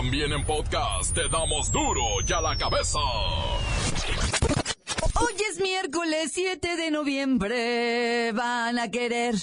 También 0.00 0.32
en 0.32 0.42
podcast 0.46 1.14
te 1.14 1.28
damos 1.28 1.70
duro 1.70 2.00
y 2.26 2.32
a 2.32 2.40
la 2.40 2.56
cabeza. 2.56 2.98
Hoy 5.12 5.34
es 5.50 5.60
miércoles 5.60 6.32
7 6.32 6.76
de 6.76 6.90
noviembre. 6.90 8.32
Van 8.32 8.78
a 8.78 8.90
querer. 8.90 9.34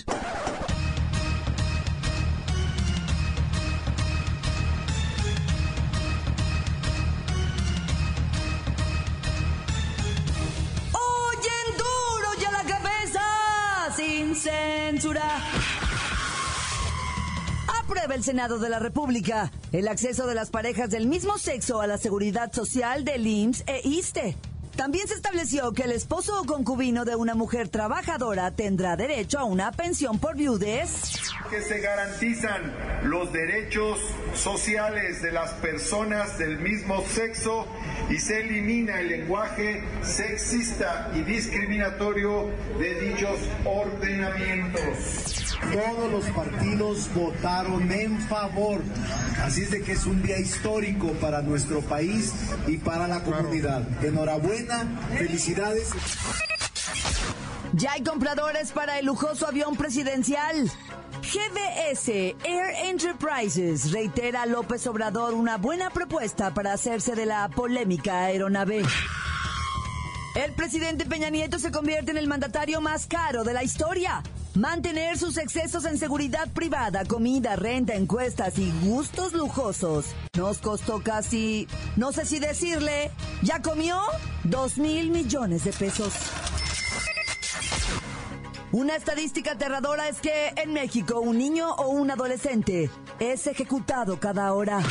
Aprueba 17.87 18.15
el 18.15 18.23
Senado 18.25 18.59
de 18.59 18.67
la 18.67 18.79
República 18.79 19.49
el 19.71 19.87
acceso 19.87 20.27
de 20.27 20.35
las 20.35 20.49
parejas 20.49 20.89
del 20.89 21.07
mismo 21.07 21.37
sexo 21.37 21.79
a 21.79 21.87
la 21.87 21.97
seguridad 21.97 22.51
social 22.51 23.05
del 23.05 23.25
IMSS 23.25 23.63
e 23.65 23.81
ISTE. 23.85 24.35
También 24.77 25.07
se 25.07 25.15
estableció 25.15 25.73
que 25.73 25.83
el 25.83 25.91
esposo 25.91 26.39
o 26.39 26.45
concubino 26.45 27.03
de 27.03 27.15
una 27.15 27.33
mujer 27.33 27.67
trabajadora 27.67 28.51
tendrá 28.51 28.95
derecho 28.95 29.39
a 29.39 29.43
una 29.43 29.71
pensión 29.71 30.19
por 30.19 30.35
viudez. 30.35 31.19
Que 31.49 31.61
se 31.61 31.79
garantizan 31.79 32.73
los 33.03 33.33
derechos 33.33 33.97
sociales 34.35 35.23
de 35.23 35.31
las 35.31 35.51
personas 35.53 36.37
del 36.37 36.59
mismo 36.59 37.03
sexo 37.07 37.65
y 38.09 38.19
se 38.19 38.41
elimina 38.41 38.99
el 38.99 39.07
lenguaje 39.07 39.83
sexista 40.03 41.11
y 41.15 41.21
discriminatorio 41.23 42.49
de 42.77 43.01
dichos 43.01 43.39
ordenamientos. 43.65 45.47
Todos 45.73 46.11
los 46.11 46.25
partidos 46.29 47.09
votaron 47.15 47.91
en 47.91 48.19
favor. 48.21 48.81
Así 49.43 49.63
es 49.63 49.71
de 49.71 49.81
que 49.81 49.93
es 49.93 50.05
un 50.05 50.21
día 50.21 50.37
histórico 50.37 51.11
para 51.13 51.41
nuestro 51.41 51.81
país 51.81 52.31
y 52.67 52.77
para 52.77 53.07
la 53.07 53.23
comunidad. 53.23 53.83
Enhorabuena, 54.03 54.66
felicidades. 55.17 55.89
Ya 57.73 57.93
hay 57.93 58.03
compradores 58.03 58.71
para 58.71 58.99
el 58.99 59.05
lujoso 59.05 59.47
avión 59.47 59.75
presidencial. 59.75 60.71
GBS 61.21 62.09
Air 62.09 62.73
Enterprises 62.85 63.91
reitera 63.91 64.43
a 64.43 64.45
López 64.45 64.87
Obrador 64.87 65.33
una 65.33 65.57
buena 65.57 65.89
propuesta 65.89 66.53
para 66.53 66.73
hacerse 66.73 67.15
de 67.15 67.25
la 67.25 67.49
polémica 67.49 68.25
aeronave. 68.25 68.83
El 70.37 70.53
presidente 70.53 71.03
Peña 71.07 71.31
Nieto 71.31 71.57
se 71.57 71.71
convierte 71.71 72.11
en 72.11 72.17
el 72.17 72.27
mandatario 72.27 72.79
más 72.79 73.07
caro 73.07 73.43
de 73.43 73.53
la 73.53 73.63
historia. 73.63 74.21
Mantener 74.53 75.17
sus 75.17 75.35
excesos 75.35 75.83
en 75.85 75.97
seguridad 75.97 76.47
privada, 76.53 77.05
comida, 77.05 77.55
renta, 77.55 77.95
encuestas 77.95 78.59
y 78.59 78.71
gustos 78.83 79.33
lujosos 79.33 80.05
nos 80.37 80.59
costó 80.59 81.01
casi, 81.01 81.67
no 81.95 82.11
sé 82.11 82.23
si 82.27 82.37
decirle, 82.37 83.09
¿ya 83.41 83.63
comió? 83.63 83.99
Dos 84.43 84.77
mil 84.77 85.09
millones 85.09 85.63
de 85.63 85.73
pesos. 85.73 86.13
Una 88.71 88.95
estadística 88.95 89.53
aterradora 89.53 90.07
es 90.07 90.19
que 90.19 90.53
en 90.55 90.71
México 90.71 91.19
un 91.19 91.39
niño 91.39 91.73
o 91.73 91.87
un 91.87 92.11
adolescente 92.11 92.91
es 93.19 93.47
ejecutado 93.47 94.19
cada 94.19 94.53
hora. 94.53 94.83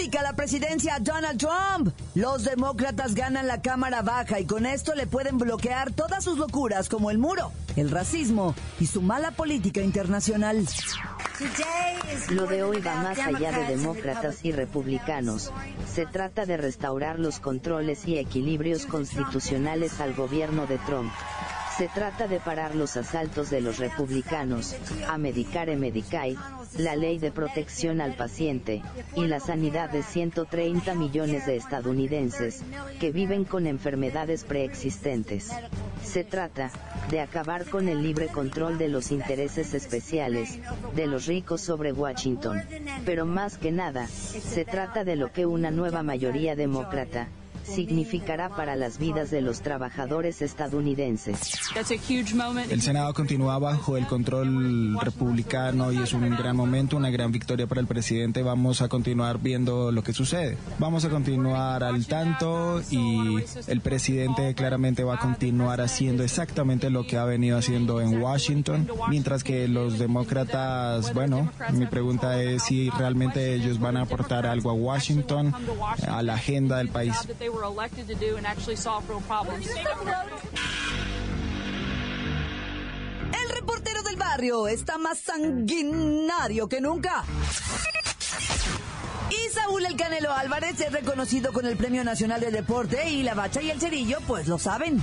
La 0.00 0.32
presidencia 0.34 0.94
a 0.94 0.98
Donald 0.98 1.38
Trump. 1.38 1.94
Los 2.14 2.44
demócratas 2.44 3.14
ganan 3.14 3.46
la 3.46 3.60
Cámara 3.60 4.00
Baja 4.00 4.40
y 4.40 4.46
con 4.46 4.64
esto 4.64 4.94
le 4.94 5.06
pueden 5.06 5.36
bloquear 5.36 5.92
todas 5.92 6.24
sus 6.24 6.38
locuras 6.38 6.88
como 6.88 7.10
el 7.10 7.18
muro, 7.18 7.52
el 7.76 7.90
racismo 7.90 8.54
y 8.80 8.86
su 8.86 9.02
mala 9.02 9.30
política 9.32 9.82
internacional. 9.82 10.66
Lo 12.30 12.46
de 12.46 12.62
hoy 12.62 12.80
va 12.80 12.94
más 13.02 13.18
allá 13.18 13.52
de 13.52 13.76
demócratas 13.76 14.42
y 14.42 14.52
republicanos. 14.52 15.52
Se 15.92 16.06
trata 16.06 16.46
de 16.46 16.56
restaurar 16.56 17.18
los 17.18 17.38
controles 17.38 18.08
y 18.08 18.16
equilibrios 18.16 18.86
constitucionales 18.86 20.00
al 20.00 20.14
gobierno 20.14 20.66
de 20.66 20.78
Trump. 20.78 21.12
Se 21.80 21.88
trata 21.88 22.28
de 22.28 22.40
parar 22.40 22.74
los 22.74 22.98
asaltos 22.98 23.48
de 23.48 23.62
los 23.62 23.78
republicanos, 23.78 24.76
a 25.08 25.16
Medicare 25.16 25.76
Medicaid, 25.76 26.36
la 26.76 26.94
ley 26.94 27.18
de 27.18 27.32
protección 27.32 28.02
al 28.02 28.16
paciente, 28.16 28.82
y 29.16 29.26
la 29.26 29.40
sanidad 29.40 29.88
de 29.88 30.02
130 30.02 30.94
millones 30.94 31.46
de 31.46 31.56
estadounidenses, 31.56 32.62
que 33.00 33.12
viven 33.12 33.44
con 33.44 33.66
enfermedades 33.66 34.44
preexistentes. 34.44 35.52
Se 36.04 36.22
trata, 36.22 36.70
de 37.08 37.20
acabar 37.20 37.64
con 37.64 37.88
el 37.88 38.02
libre 38.02 38.26
control 38.26 38.76
de 38.76 38.88
los 38.88 39.10
intereses 39.10 39.72
especiales, 39.72 40.58
de 40.94 41.06
los 41.06 41.24
ricos 41.24 41.62
sobre 41.62 41.92
Washington. 41.92 42.60
Pero 43.06 43.24
más 43.24 43.56
que 43.56 43.72
nada, 43.72 44.06
se 44.06 44.66
trata 44.66 45.02
de 45.02 45.16
lo 45.16 45.32
que 45.32 45.46
una 45.46 45.70
nueva 45.70 46.02
mayoría 46.02 46.54
demócrata, 46.56 47.28
significará 47.64 48.48
para 48.50 48.76
las 48.76 48.98
vidas 48.98 49.30
de 49.30 49.40
los 49.40 49.60
trabajadores 49.60 50.42
estadounidenses. 50.42 51.38
El 52.70 52.82
Senado 52.82 53.14
continúa 53.14 53.58
bajo 53.58 53.96
el 53.96 54.06
control 54.06 54.98
republicano 55.00 55.92
y 55.92 55.98
es 55.98 56.12
un 56.12 56.28
gran 56.30 56.56
momento, 56.56 56.96
una 56.96 57.10
gran 57.10 57.32
victoria 57.32 57.66
para 57.66 57.80
el 57.80 57.86
presidente. 57.86 58.42
Vamos 58.42 58.82
a 58.82 58.88
continuar 58.88 59.38
viendo 59.38 59.92
lo 59.92 60.02
que 60.02 60.12
sucede. 60.12 60.56
Vamos 60.78 61.04
a 61.04 61.10
continuar 61.10 61.84
al 61.84 62.06
tanto 62.06 62.82
y 62.90 63.42
el 63.66 63.80
presidente 63.80 64.54
claramente 64.54 65.04
va 65.04 65.14
a 65.14 65.18
continuar 65.18 65.80
haciendo 65.80 66.22
exactamente 66.22 66.90
lo 66.90 67.06
que 67.06 67.16
ha 67.16 67.24
venido 67.24 67.58
haciendo 67.58 68.00
en 68.00 68.20
Washington, 68.20 68.88
mientras 69.08 69.44
que 69.44 69.68
los 69.68 69.98
demócratas, 69.98 71.12
bueno, 71.14 71.50
mi 71.72 71.86
pregunta 71.86 72.42
es 72.42 72.62
si 72.64 72.90
realmente 72.90 73.54
ellos 73.54 73.80
van 73.80 73.96
a 73.96 74.02
aportar 74.02 74.46
algo 74.46 74.70
a 74.70 74.74
Washington, 74.74 75.52
a 76.06 76.22
la 76.22 76.34
agenda 76.34 76.78
del 76.78 76.88
país. 76.88 77.14
El 83.32 83.54
reportero 83.54 84.02
del 84.02 84.16
barrio 84.16 84.68
está 84.68 84.98
más 84.98 85.18
sanguinario 85.18 86.68
que 86.68 86.80
nunca. 86.80 87.24
Y 89.30 89.48
Saúl 89.54 89.86
El 89.86 89.96
Canelo 89.96 90.32
Álvarez 90.32 90.80
es 90.80 90.92
reconocido 90.92 91.52
con 91.52 91.64
el 91.64 91.76
Premio 91.76 92.02
Nacional 92.02 92.40
de 92.40 92.50
Deporte 92.50 93.08
y 93.08 93.22
la 93.22 93.34
Bacha 93.34 93.62
y 93.62 93.70
el 93.70 93.80
Cerillo, 93.80 94.18
pues 94.26 94.48
lo 94.48 94.58
saben. 94.58 95.00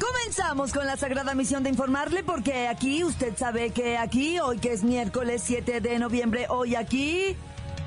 Comenzamos 0.00 0.72
con 0.72 0.86
la 0.86 0.96
sagrada 0.96 1.34
misión 1.34 1.62
de 1.62 1.70
informarle 1.70 2.22
porque 2.22 2.68
aquí, 2.68 3.02
usted 3.04 3.36
sabe 3.36 3.70
que 3.70 3.98
aquí, 3.98 4.38
hoy 4.38 4.58
que 4.58 4.72
es 4.72 4.84
miércoles 4.84 5.42
7 5.44 5.80
de 5.80 5.98
noviembre, 5.98 6.46
hoy 6.48 6.76
aquí, 6.76 7.36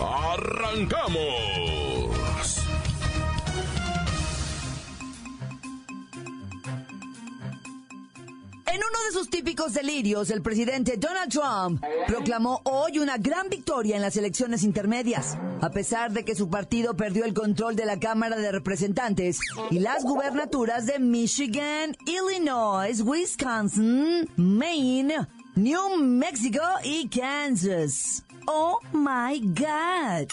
¡Arrancamos! 0.00 1.20
En 8.66 8.76
uno 8.76 9.04
de 9.06 9.12
sus 9.12 9.28
típicos 9.28 9.74
delirios, 9.74 10.30
el 10.30 10.42
presidente 10.42 10.96
Donald 10.96 11.30
Trump 11.30 11.84
proclamó 12.06 12.62
hoy 12.64 12.98
una 12.98 13.18
gran 13.18 13.48
victoria 13.48 13.96
en 13.96 14.02
las 14.02 14.16
elecciones 14.16 14.62
intermedias, 14.62 15.36
a 15.60 15.70
pesar 15.70 16.12
de 16.12 16.24
que 16.24 16.34
su 16.34 16.48
partido 16.48 16.96
perdió 16.96 17.24
el 17.24 17.34
control 17.34 17.74
de 17.76 17.84
la 17.84 17.98
Cámara 17.98 18.36
de 18.36 18.52
Representantes 18.52 19.40
y 19.70 19.80
las 19.80 20.04
gubernaturas 20.04 20.86
de 20.86 20.98
Michigan, 20.98 21.96
Illinois, 22.06 23.02
Wisconsin, 23.02 24.28
Maine, 24.36 25.26
New 25.56 25.96
Mexico 25.96 26.62
y 26.84 27.08
Kansas. 27.08 28.24
Oh 28.46 28.78
my 28.92 29.38
God. 29.54 30.28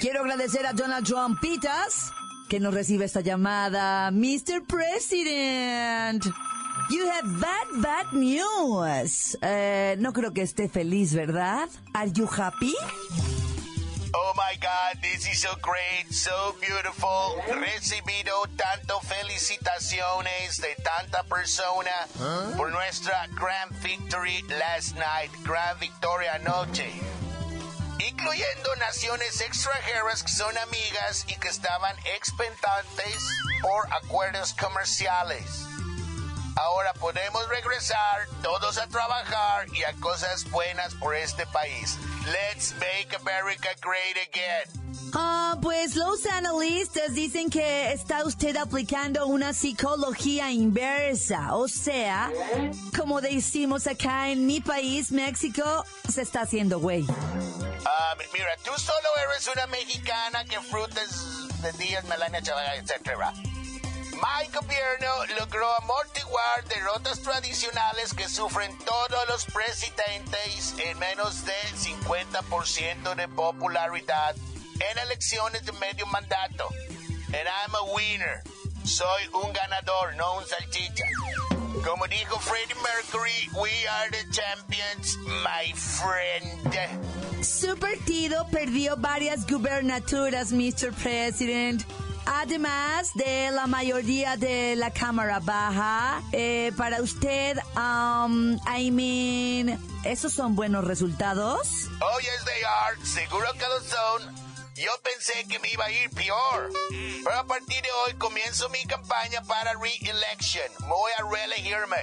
Quiero 0.00 0.20
agradecer 0.20 0.66
a 0.66 0.72
Donald 0.72 1.06
Trump 1.06 1.40
Pitas 1.40 2.12
que 2.48 2.60
nos 2.60 2.74
recibe 2.74 3.04
esta 3.04 3.20
llamada. 3.20 4.10
Mr. 4.10 4.62
President. 4.66 6.24
You 6.90 7.08
have 7.08 7.40
bad, 7.40 7.66
bad 7.82 8.12
news. 8.12 9.36
Eh, 9.42 9.96
no 9.98 10.12
creo 10.12 10.32
que 10.32 10.42
esté 10.42 10.68
feliz, 10.68 11.14
¿verdad? 11.14 11.68
Are 11.94 12.10
you 12.12 12.26
happy? 12.26 12.74
Oh 14.14 14.32
my 14.36 14.56
God, 14.60 15.02
this 15.02 15.26
is 15.26 15.40
so 15.40 15.50
great, 15.60 16.12
so 16.12 16.54
beautiful. 16.60 17.42
Recibido 17.60 18.32
tanto 18.56 19.00
felicitaciones 19.00 20.60
de 20.60 20.74
tanta 20.82 21.22
persona 21.24 21.90
por 22.56 22.70
nuestra 22.70 23.26
grand 23.34 23.72
victory 23.82 24.42
last 24.58 24.94
night, 24.96 25.30
gran 25.44 25.76
victoria 25.80 26.34
anoche. 26.36 26.88
Incluyendo 28.08 28.76
naciones 28.76 29.40
extranjeras 29.40 30.22
que 30.22 30.30
son 30.30 30.56
amigas 30.58 31.24
y 31.28 31.34
que 31.36 31.48
estaban 31.48 31.96
expectantes 32.16 33.16
por 33.62 33.92
acuerdos 33.92 34.54
comerciales. 34.54 35.66
Ahora 36.56 36.94
podemos 36.94 37.46
regresar 37.50 38.26
todos 38.42 38.78
a 38.78 38.86
trabajar 38.86 39.66
y 39.74 39.84
a 39.84 39.92
cosas 40.00 40.50
buenas 40.50 40.94
por 40.94 41.14
este 41.14 41.46
país. 41.46 41.98
Let's 42.26 42.74
make 42.80 43.14
America 43.14 43.68
great 43.82 44.16
again. 44.16 44.86
Ah, 45.12 45.56
pues 45.60 45.96
los 45.96 46.24
analistas 46.26 47.14
dicen 47.14 47.50
que 47.50 47.92
está 47.92 48.24
usted 48.24 48.56
aplicando 48.56 49.26
una 49.26 49.52
psicología 49.52 50.50
inversa, 50.50 51.54
o 51.54 51.68
sea, 51.68 52.30
como 52.96 53.20
decimos 53.20 53.86
acá 53.86 54.30
en 54.30 54.46
mi 54.46 54.60
país, 54.60 55.12
México, 55.12 55.84
se 56.08 56.22
está 56.22 56.42
haciendo 56.42 56.80
güey. 56.80 57.04
Ah, 57.84 58.14
mira, 58.32 58.56
tú 58.64 58.72
solo 58.78 59.08
eres 59.30 59.46
una 59.54 59.66
mexicana 59.66 60.44
que 60.46 60.60
frutas 60.60 61.62
de 61.62 61.72
días, 61.72 62.04
Melania 62.04 62.42
Chavaga, 62.42 62.76
My 64.16 64.46
gobierno 64.48 65.08
logró 65.38 65.66
amortiguar 65.82 66.64
derrotas 66.68 67.20
tradicionales 67.20 68.14
que 68.14 68.28
sufren 68.28 68.76
todos 68.78 69.28
los 69.28 69.44
presidentes 69.46 70.74
en 70.78 70.98
menos 70.98 71.44
del 71.44 71.74
50% 71.76 73.14
de 73.14 73.28
popularidad 73.28 74.34
en 74.80 74.98
elecciones 74.98 75.64
de 75.66 75.72
medio 75.72 76.06
mandato. 76.06 76.68
And 77.28 77.46
I'm 77.46 77.74
a 77.74 77.94
winner. 77.94 78.42
Soy 78.84 79.28
un 79.34 79.52
ganador, 79.52 80.14
no 80.16 80.38
un 80.38 80.46
salchicha. 80.46 81.04
Como 81.84 82.06
dijo 82.06 82.38
Freddie 82.38 82.74
Mercury, 82.82 83.50
we 83.60 83.70
are 83.86 84.10
the 84.10 84.24
champions, 84.30 85.18
my 85.44 85.72
friend. 85.74 87.44
Su 87.44 87.76
partido 87.76 88.46
perdió 88.50 88.96
varias 88.96 89.46
gubernaturas, 89.46 90.52
Mr. 90.52 90.92
President. 90.92 91.84
Además 92.26 93.12
de 93.14 93.50
la 93.52 93.68
mayoría 93.68 94.36
de 94.36 94.74
la 94.74 94.90
Cámara 94.90 95.38
Baja, 95.38 96.22
eh, 96.32 96.72
para 96.76 97.00
usted, 97.00 97.56
um, 97.76 98.58
I 98.66 98.90
mean, 98.90 99.78
¿esos 100.04 100.32
son 100.32 100.56
buenos 100.56 100.84
resultados? 100.84 101.88
Oh, 102.00 102.18
yes, 102.20 102.44
they 102.44 102.64
are. 102.64 103.06
Seguro 103.06 103.46
que 103.52 103.60
lo 103.60 103.80
son. 103.80 104.46
Yo 104.74 104.90
pensé 105.02 105.46
que 105.48 105.58
me 105.60 105.70
iba 105.70 105.86
a 105.86 105.90
ir 105.90 106.10
peor. 106.10 106.70
Pero 106.90 107.38
a 107.38 107.44
partir 107.44 107.80
de 107.80 107.88
hoy 108.04 108.14
comienzo 108.18 108.68
mi 108.68 108.84
campaña 108.84 109.40
para 109.42 109.72
re-election. 109.74 110.66
Voy 110.80 111.12
a 111.18 111.22
reelegirme. 111.30 111.96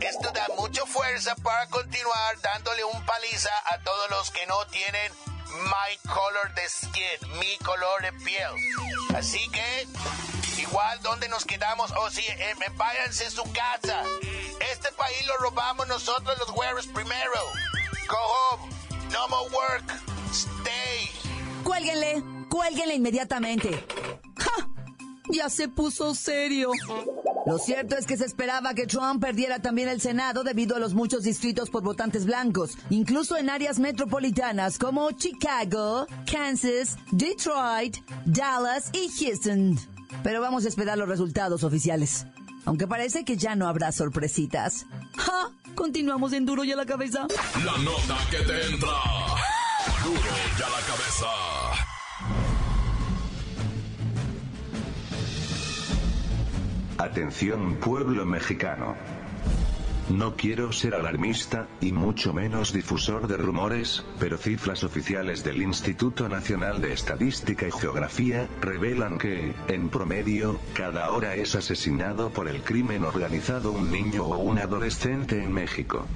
Esto 0.00 0.30
da 0.32 0.46
mucha 0.56 0.86
fuerza 0.86 1.34
para 1.36 1.66
continuar 1.68 2.40
dándole 2.42 2.84
un 2.84 3.04
paliza 3.04 3.50
a 3.72 3.78
todos 3.78 4.10
los 4.10 4.30
que 4.30 4.46
no 4.46 4.54
tienen 4.66 5.12
my 5.64 5.96
color 6.08 6.54
de 6.54 6.68
skin, 6.68 7.38
mi 7.38 7.56
color 7.64 8.02
de 8.02 8.12
piel. 8.24 8.52
Así 9.14 9.48
que, 9.50 9.86
igual 10.60 11.00
donde 11.02 11.28
nos 11.28 11.44
quedamos, 11.44 11.92
oh, 11.96 12.10
sí, 12.10 12.22
eh, 12.28 12.54
váyanse 12.76 13.26
a 13.26 13.30
su 13.30 13.42
casa. 13.52 14.02
Este 14.72 14.90
país 14.92 15.26
lo 15.26 15.36
robamos 15.38 15.86
nosotros 15.88 16.38
los 16.38 16.50
güeros 16.50 16.86
primero. 16.88 17.32
Go 18.08 18.16
home. 18.16 18.72
No 19.12 19.28
more 19.28 19.50
work. 19.50 19.84
Stay. 20.32 21.10
Cuélguenle, 21.64 22.22
cuélguenle 22.48 22.94
inmediatamente. 22.94 23.86
Ya 25.30 25.48
se 25.48 25.68
puso 25.68 26.14
serio. 26.14 26.70
Lo 27.46 27.58
cierto 27.58 27.96
es 27.96 28.06
que 28.06 28.16
se 28.16 28.24
esperaba 28.24 28.74
que 28.74 28.86
Trump 28.86 29.20
perdiera 29.20 29.60
también 29.60 29.88
el 29.88 30.00
Senado 30.00 30.44
debido 30.44 30.76
a 30.76 30.78
los 30.78 30.94
muchos 30.94 31.22
distritos 31.22 31.70
por 31.70 31.82
votantes 31.82 32.24
blancos, 32.24 32.78
incluso 32.90 33.36
en 33.36 33.50
áreas 33.50 33.78
metropolitanas 33.78 34.78
como 34.78 35.10
Chicago, 35.12 36.06
Kansas, 36.30 36.96
Detroit, 37.10 37.96
Dallas 38.24 38.90
y 38.92 39.08
Houston. 39.08 39.78
Pero 40.22 40.40
vamos 40.40 40.64
a 40.64 40.68
esperar 40.68 40.98
los 40.98 41.08
resultados 41.08 41.64
oficiales. 41.64 42.26
Aunque 42.64 42.86
parece 42.86 43.24
que 43.24 43.36
ya 43.36 43.56
no 43.56 43.66
habrá 43.66 43.90
sorpresitas. 43.90 44.86
¡Ja! 45.16 45.50
Continuamos 45.74 46.32
en 46.32 46.44
Duro 46.46 46.64
y 46.64 46.72
a 46.72 46.76
la 46.76 46.86
cabeza. 46.86 47.26
La 47.64 47.78
nota 47.78 48.18
que 48.30 48.38
te 48.38 48.66
entra. 48.66 48.88
Duro 50.04 50.20
y 50.58 50.62
a 50.62 50.68
la 50.68 50.86
cabeza. 50.86 51.61
Atención 57.02 57.74
pueblo 57.80 58.24
mexicano. 58.24 58.94
No 60.08 60.36
quiero 60.36 60.70
ser 60.70 60.94
alarmista, 60.94 61.66
y 61.80 61.90
mucho 61.90 62.32
menos 62.32 62.72
difusor 62.72 63.26
de 63.26 63.36
rumores, 63.36 64.04
pero 64.20 64.38
cifras 64.38 64.84
oficiales 64.84 65.42
del 65.42 65.62
Instituto 65.62 66.28
Nacional 66.28 66.80
de 66.80 66.92
Estadística 66.92 67.66
y 67.66 67.72
Geografía 67.72 68.46
revelan 68.60 69.18
que, 69.18 69.52
en 69.66 69.88
promedio, 69.88 70.60
cada 70.74 71.10
hora 71.10 71.34
es 71.34 71.56
asesinado 71.56 72.30
por 72.30 72.46
el 72.46 72.62
crimen 72.62 73.02
organizado 73.02 73.72
un 73.72 73.90
niño 73.90 74.22
o 74.22 74.38
un 74.38 74.60
adolescente 74.60 75.42
en 75.42 75.52
México. 75.52 76.06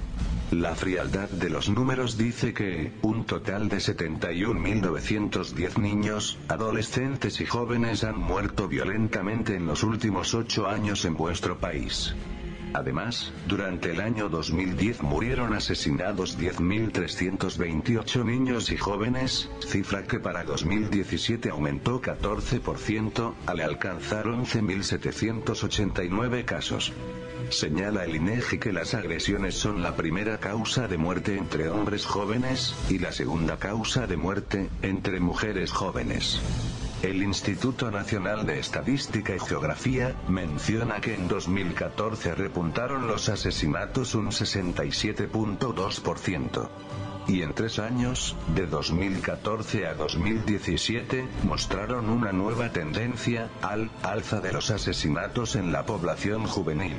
La 0.51 0.75
frialdad 0.75 1.29
de 1.29 1.49
los 1.49 1.67
números 1.67 2.17
dice 2.17 2.53
que, 2.53 2.93
un 3.01 3.25
total 3.25 3.67
de 3.67 3.77
71.910 3.77 5.77
niños, 5.77 6.37
adolescentes 6.47 7.41
y 7.41 7.45
jóvenes 7.45 8.05
han 8.05 8.17
muerto 8.17 8.69
violentamente 8.69 9.55
en 9.55 9.67
los 9.67 9.83
últimos 9.83 10.33
ocho 10.33 10.67
años 10.67 11.03
en 11.03 11.15
vuestro 11.15 11.57
país. 11.57 12.15
Además, 12.73 13.31
durante 13.47 13.91
el 13.91 14.01
año 14.01 14.27
2010 14.29 15.01
murieron 15.01 15.53
asesinados 15.53 16.37
10.328 16.37 18.25
niños 18.25 18.71
y 18.71 18.77
jóvenes, 18.77 19.49
cifra 19.65 20.03
que 20.03 20.19
para 20.19 20.43
2017 20.43 21.49
aumentó 21.49 21.99
14%, 22.01 23.33
al 23.45 23.61
alcanzar 23.61 24.25
11.789 24.25 26.43
casos. 26.45 26.91
Señala 27.49 28.03
el 28.05 28.15
INEGI 28.17 28.57
que 28.59 28.73
las 28.73 28.93
agresiones 28.93 29.55
son 29.55 29.81
la 29.81 29.95
primera 29.95 30.37
causa 30.39 30.87
de 30.87 30.97
muerte 30.97 31.35
entre 31.37 31.69
hombres 31.69 32.05
jóvenes, 32.05 32.75
y 32.89 32.99
la 32.99 33.11
segunda 33.11 33.57
causa 33.57 34.05
de 34.07 34.17
muerte, 34.17 34.69
entre 34.81 35.19
mujeres 35.19 35.71
jóvenes. 35.71 36.39
El 37.03 37.21
Instituto 37.21 37.91
Nacional 37.91 38.45
de 38.45 38.59
Estadística 38.59 39.35
y 39.35 39.39
Geografía 39.39 40.15
menciona 40.27 40.99
que 40.99 41.13
en 41.13 41.27
2014 41.27 42.33
repuntaron 42.33 43.07
los 43.07 43.29
asesinatos 43.29 44.15
un 44.15 44.27
67.2% 44.27 46.69
y 47.27 47.41
en 47.41 47.53
tres 47.53 47.79
años, 47.79 48.35
de 48.55 48.67
2014 48.67 49.85
a 49.85 49.93
2017, 49.95 51.27
mostraron 51.43 52.09
una 52.09 52.31
nueva 52.31 52.71
tendencia, 52.71 53.49
al 53.61 53.91
alza 54.01 54.39
de 54.39 54.53
los 54.53 54.71
asesinatos 54.71 55.55
en 55.55 55.73
la 55.73 55.85
población 55.85 56.47
juvenil. 56.47 56.95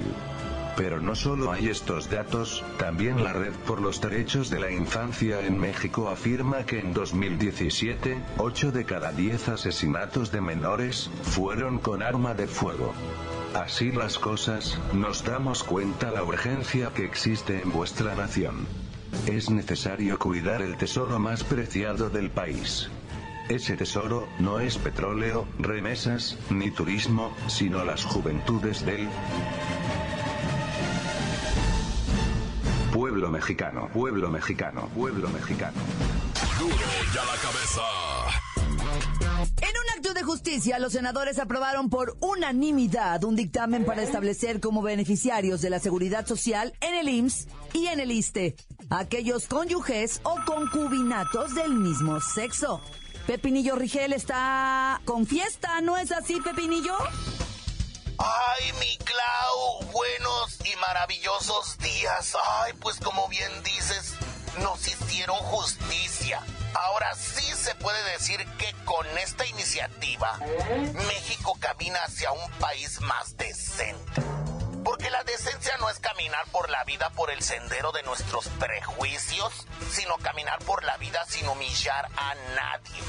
Pero 0.78 1.00
no 1.00 1.16
solo 1.16 1.50
hay 1.50 1.70
estos 1.70 2.08
datos, 2.08 2.64
también 2.78 3.24
la 3.24 3.32
Red 3.32 3.52
por 3.66 3.80
los 3.80 4.00
Derechos 4.00 4.48
de 4.48 4.60
la 4.60 4.70
Infancia 4.70 5.44
en 5.44 5.58
México 5.58 6.08
afirma 6.08 6.64
que 6.66 6.78
en 6.78 6.94
2017, 6.94 8.16
8 8.36 8.70
de 8.70 8.84
cada 8.84 9.10
10 9.10 9.48
asesinatos 9.48 10.30
de 10.30 10.40
menores 10.40 11.10
fueron 11.22 11.80
con 11.80 12.00
arma 12.00 12.32
de 12.34 12.46
fuego. 12.46 12.94
Así 13.54 13.90
las 13.90 14.20
cosas, 14.20 14.78
nos 14.92 15.24
damos 15.24 15.64
cuenta 15.64 16.12
la 16.12 16.22
urgencia 16.22 16.92
que 16.94 17.04
existe 17.04 17.60
en 17.60 17.72
vuestra 17.72 18.14
nación. 18.14 18.64
Es 19.26 19.50
necesario 19.50 20.16
cuidar 20.16 20.62
el 20.62 20.76
tesoro 20.76 21.18
más 21.18 21.42
preciado 21.42 22.08
del 22.08 22.30
país. 22.30 22.88
Ese 23.48 23.76
tesoro 23.76 24.28
no 24.38 24.60
es 24.60 24.78
petróleo, 24.78 25.48
remesas, 25.58 26.38
ni 26.50 26.70
turismo, 26.70 27.34
sino 27.48 27.84
las 27.84 28.04
juventudes 28.04 28.86
del 28.86 29.08
pueblo 33.18 33.32
mexicano, 33.32 33.88
pueblo 33.92 34.30
mexicano, 34.30 34.88
pueblo 34.94 35.28
mexicano. 35.30 35.76
Duro 36.56 36.76
ya 37.12 37.24
la 37.24 37.32
cabeza. 37.42 37.82
En 39.60 39.70
un 39.70 39.96
acto 39.96 40.14
de 40.14 40.22
justicia, 40.22 40.78
los 40.78 40.92
senadores 40.92 41.40
aprobaron 41.40 41.90
por 41.90 42.16
unanimidad 42.20 43.24
un 43.24 43.34
dictamen 43.34 43.84
para 43.84 44.02
establecer 44.04 44.60
como 44.60 44.82
beneficiarios 44.82 45.60
de 45.62 45.70
la 45.70 45.80
seguridad 45.80 46.28
social 46.28 46.74
en 46.80 46.94
el 46.94 47.08
IMSS 47.08 47.48
y 47.72 47.86
en 47.88 47.98
el 47.98 48.12
ISTE 48.12 48.54
aquellos 48.88 49.48
cónyuges 49.48 50.20
o 50.22 50.36
concubinatos 50.46 51.56
del 51.56 51.74
mismo 51.74 52.20
sexo. 52.20 52.80
Pepinillo 53.26 53.74
Rigel 53.74 54.12
está 54.12 55.00
con 55.04 55.26
fiesta, 55.26 55.80
¿no 55.80 55.96
es 55.96 56.12
así, 56.12 56.40
Pepinillo? 56.40 56.94
Ay, 58.18 58.72
mi 58.80 58.96
Clau, 58.98 59.82
buenos 59.92 60.58
y 60.64 60.74
maravillosos 60.76 61.78
días. 61.78 62.36
Ay, 62.62 62.72
pues 62.74 62.98
como 62.98 63.28
bien 63.28 63.62
dices, 63.62 64.14
nos 64.60 64.86
hicieron 64.86 65.36
justicia. 65.36 66.42
Ahora 66.74 67.14
sí 67.14 67.44
se 67.54 67.74
puede 67.76 68.02
decir 68.10 68.44
que 68.58 68.74
con 68.84 69.06
esta 69.18 69.46
iniciativa, 69.46 70.38
México 71.06 71.56
camina 71.60 71.98
hacia 72.04 72.32
un 72.32 72.50
país 72.58 73.00
más 73.00 73.36
decente. 73.36 74.22
Porque 74.84 75.10
la 75.10 75.22
decencia 75.24 75.76
no 75.78 75.88
es 75.90 75.98
caminar 76.00 76.46
por 76.50 76.70
la 76.70 76.82
vida 76.84 77.10
por 77.10 77.30
el 77.30 77.42
sendero 77.42 77.92
de 77.92 78.02
nuestros 78.02 78.48
prejuicios, 78.58 79.66
sino 79.92 80.16
caminar 80.16 80.58
por 80.60 80.82
la 80.84 80.96
vida 80.96 81.24
sin 81.26 81.46
humillar 81.48 82.08
a 82.16 82.34
nadie. 82.56 83.02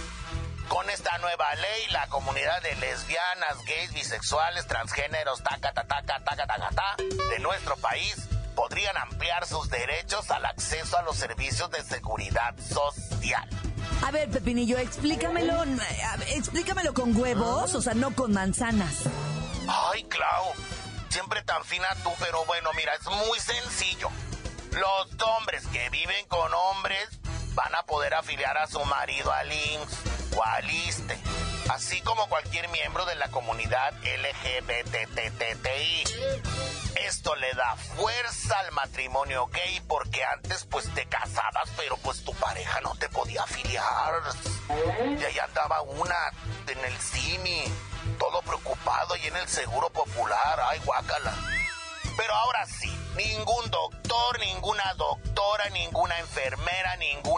Con 0.69 0.87
esta 0.91 1.17
nueva 1.17 1.55
ley, 1.55 1.87
la 1.89 2.07
comunidad 2.09 2.61
de 2.61 2.75
lesbianas, 2.75 3.65
gays, 3.65 3.91
bisexuales, 3.91 4.67
transgéneros, 4.67 5.41
taca, 5.43 5.73
taca, 5.73 6.03
taca, 6.03 6.35
taca, 6.35 6.45
taca, 6.45 6.95
de 7.31 7.39
nuestro 7.39 7.75
país 7.77 8.15
podrían 8.55 8.95
ampliar 8.97 9.47
sus 9.47 9.67
derechos 9.69 10.29
al 10.29 10.45
acceso 10.45 10.95
a 10.95 11.01
los 11.01 11.17
servicios 11.17 11.71
de 11.71 11.81
seguridad 11.83 12.55
social. 12.59 13.49
A 14.05 14.11
ver, 14.11 14.29
Pepinillo, 14.29 14.77
explícamelo, 14.77 15.63
explícamelo 16.27 16.93
con 16.93 17.15
huevos, 17.17 17.73
o 17.73 17.81
sea, 17.81 17.95
no 17.95 18.13
con 18.13 18.31
manzanas. 18.33 19.05
Ay, 19.67 20.03
Clau, 20.03 20.53
siempre 21.09 21.41
tan 21.41 21.63
fina 21.65 21.87
tú, 22.03 22.11
pero 22.19 22.45
bueno, 22.45 22.69
mira, 22.75 22.93
es 22.93 23.05
muy 23.07 23.39
sencillo. 23.39 24.09
Los 24.73 25.21
hombres 25.27 25.65
que 25.73 25.89
viven 25.89 26.27
con 26.27 26.53
hombres 26.53 27.09
van 27.55 27.73
a 27.73 27.83
poder 27.83 28.13
afiliar 28.13 28.55
a 28.59 28.67
su 28.67 28.79
marido 28.85 29.31
al 29.31 29.51
IMSS 29.51 30.08
así 31.69 32.01
como 32.01 32.27
cualquier 32.27 32.67
miembro 32.69 33.05
de 33.05 33.15
la 33.15 33.29
comunidad 33.29 33.93
LGBTTTI. 34.03 35.23
Esto 37.05 37.35
le 37.35 37.53
da 37.53 37.75
fuerza 37.95 38.59
al 38.59 38.71
matrimonio 38.73 39.47
gay 39.47 39.81
porque 39.87 40.23
antes 40.25 40.65
pues 40.69 40.93
te 40.93 41.05
casabas, 41.05 41.69
pero 41.77 41.97
pues 41.97 42.23
tu 42.23 42.33
pareja 42.35 42.81
no 42.81 42.95
te 42.95 43.07
podía 43.09 43.43
afiliar. 43.43 44.21
Y 45.19 45.23
ahí 45.23 45.39
andaba 45.39 45.81
una 45.81 46.33
en 46.67 46.79
el 46.85 46.97
CIMI, 46.97 47.63
todo 48.17 48.41
preocupado 48.41 49.15
y 49.15 49.27
en 49.27 49.37
el 49.37 49.47
Seguro 49.47 49.89
Popular. 49.89 50.59
Ay, 50.69 50.79
guácala. 50.85 51.33
Pero 52.17 52.33
ahora 52.33 52.65
sí, 52.65 52.91
ningún 53.15 53.71
doctor, 53.71 54.39
ninguna 54.39 54.93
doctora, 54.95 55.69
ninguna 55.69 56.19
enfermera, 56.19 56.97
ningún 56.97 57.28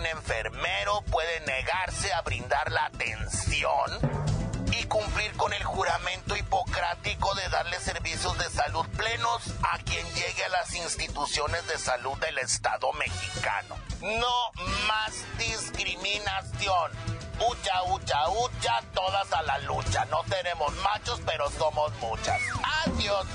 quien 9.92 10.06
llegue 10.16 10.44
a 10.46 10.50
las 10.50 10.74
instituciones 10.74 11.68
de 11.68 11.78
salud 11.78 12.18
del 12.20 12.38
Estado 12.38 12.92
mexicano. 12.94 13.76
No 14.02 14.64
más 14.88 15.26
discriminación. 15.38 16.92
Ucha, 17.36 17.84
ucha, 17.94 18.30
ucha, 18.30 18.82
todas 18.94 19.32
a 19.34 19.44
la 19.44 19.60
lucha. 19.60 20.06
No 20.06 20.24
tenemos 20.30 20.74
machos, 20.82 21.20
pero 21.26 21.50
somos 21.52 21.92
muchas. 22.00 22.40
Adiós. 22.86 23.26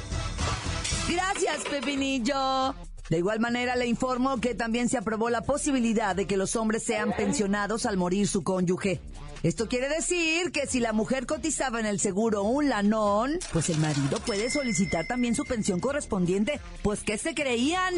Gracias, 1.08 1.64
Pepinillo. 1.70 2.74
De 3.10 3.18
igual 3.18 3.38
manera, 3.38 3.76
le 3.76 3.86
informo 3.86 4.40
que 4.40 4.54
también 4.54 4.88
se 4.88 4.96
aprobó 4.96 5.28
la 5.28 5.42
posibilidad 5.42 6.16
de 6.16 6.26
que 6.26 6.36
los 6.36 6.56
hombres 6.56 6.84
sean 6.84 7.12
pensionados 7.12 7.84
al 7.84 7.96
morir 7.96 8.26
su 8.26 8.42
cónyuge. 8.42 9.00
Esto 9.42 9.68
quiere 9.68 9.88
decir 9.88 10.50
que 10.52 10.66
si 10.66 10.80
la 10.80 10.92
mujer 10.92 11.26
cotizaba 11.26 11.80
en 11.80 11.86
el 11.86 12.00
seguro 12.00 12.42
un 12.42 12.68
lanón, 12.68 13.38
pues 13.52 13.70
el 13.70 13.78
marido 13.78 14.18
puede 14.20 14.50
solicitar 14.50 15.06
también 15.06 15.34
su 15.34 15.44
pensión 15.44 15.80
correspondiente. 15.80 16.60
Pues 16.82 17.02
¿qué 17.02 17.18
se 17.18 17.34
creían? 17.34 17.94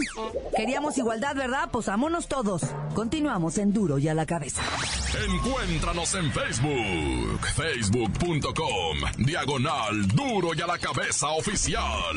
Queríamos 0.56 0.98
igualdad, 0.98 1.34
¿verdad? 1.34 1.68
Pues 1.72 1.86
vámonos 1.86 2.28
todos. 2.28 2.62
Continuamos 2.94 3.58
en 3.58 3.72
Duro 3.72 3.98
y 3.98 4.08
a 4.08 4.14
la 4.14 4.26
cabeza. 4.26 4.62
Encuéntranos 5.26 6.14
en 6.14 6.32
Facebook, 6.32 7.40
facebook.com, 7.54 8.98
diagonal 9.18 10.08
Duro 10.08 10.50
y 10.54 10.60
a 10.60 10.66
la 10.66 10.78
cabeza 10.78 11.28
oficial. 11.28 12.16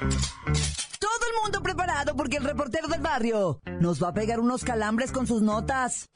Todo 0.00 1.26
el 1.28 1.42
mundo 1.42 1.62
preparado 1.62 2.16
porque 2.16 2.38
el 2.38 2.44
reportero 2.44 2.88
del 2.88 3.00
barrio 3.00 3.60
nos 3.80 4.02
va 4.02 4.08
a 4.08 4.14
pegar 4.14 4.40
unos 4.40 4.64
calambres 4.64 5.12
con 5.12 5.26
sus 5.26 5.42
notas. 5.42 6.08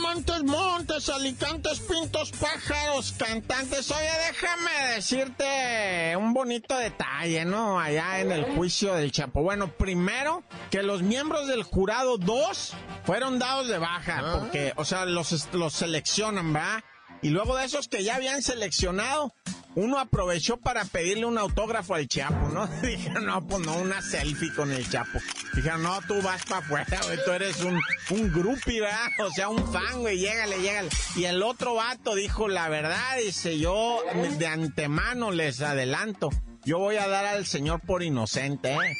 Montes, 0.00 0.42
montes, 0.42 1.08
alicantes, 1.10 1.80
pintos, 1.80 2.32
pájaros, 2.32 3.14
cantantes. 3.18 3.90
Oye, 3.90 4.10
déjame 4.26 4.94
decirte 4.94 6.16
un 6.16 6.32
bonito 6.32 6.76
detalle, 6.76 7.44
¿no? 7.44 7.78
Allá 7.78 8.20
en 8.20 8.32
el 8.32 8.44
juicio 8.56 8.94
del 8.94 9.12
Chapo. 9.12 9.42
Bueno, 9.42 9.70
primero, 9.70 10.42
que 10.70 10.82
los 10.82 11.02
miembros 11.02 11.46
del 11.46 11.62
jurado 11.62 12.16
2 12.16 12.74
fueron 13.04 13.38
dados 13.38 13.68
de 13.68 13.78
baja, 13.78 14.38
porque, 14.40 14.72
o 14.76 14.84
sea, 14.84 15.04
los, 15.04 15.52
los 15.52 15.72
seleccionan, 15.74 16.52
¿verdad? 16.52 16.82
Y 17.22 17.28
luego 17.28 17.56
de 17.56 17.66
esos 17.66 17.86
que 17.86 18.02
ya 18.02 18.16
habían 18.16 18.42
seleccionado, 18.42 19.34
uno 19.78 20.00
aprovechó 20.00 20.56
para 20.56 20.84
pedirle 20.84 21.24
un 21.24 21.38
autógrafo 21.38 21.94
al 21.94 22.08
Chapo, 22.08 22.48
¿no? 22.48 22.66
Dijeron, 22.82 23.26
no, 23.26 23.46
pues 23.46 23.64
no, 23.64 23.76
una 23.78 24.02
selfie 24.02 24.52
con 24.52 24.72
el 24.72 24.88
Chapo. 24.88 25.20
Dijeron, 25.54 25.84
no, 25.84 26.00
tú 26.02 26.20
vas 26.20 26.44
para 26.46 26.64
afuera, 26.64 27.00
güey, 27.06 27.18
tú 27.24 27.30
eres 27.30 27.60
un, 27.60 27.80
un 28.10 28.32
groupie, 28.32 28.80
¿verdad? 28.80 29.06
O 29.20 29.30
sea, 29.30 29.48
un 29.48 29.72
fan, 29.72 30.00
güey, 30.00 30.18
llégale, 30.18 30.58
llégale. 30.60 30.88
Y 31.14 31.24
el 31.24 31.42
otro 31.44 31.74
vato 31.74 32.16
dijo, 32.16 32.48
la 32.48 32.68
verdad, 32.68 33.18
dice, 33.24 33.58
yo 33.58 34.00
de 34.36 34.46
antemano 34.48 35.30
les 35.30 35.60
adelanto, 35.62 36.30
yo 36.64 36.78
voy 36.78 36.96
a 36.96 37.06
dar 37.06 37.24
al 37.24 37.46
señor 37.46 37.80
por 37.80 38.02
inocente, 38.02 38.72
¿eh? 38.72 38.96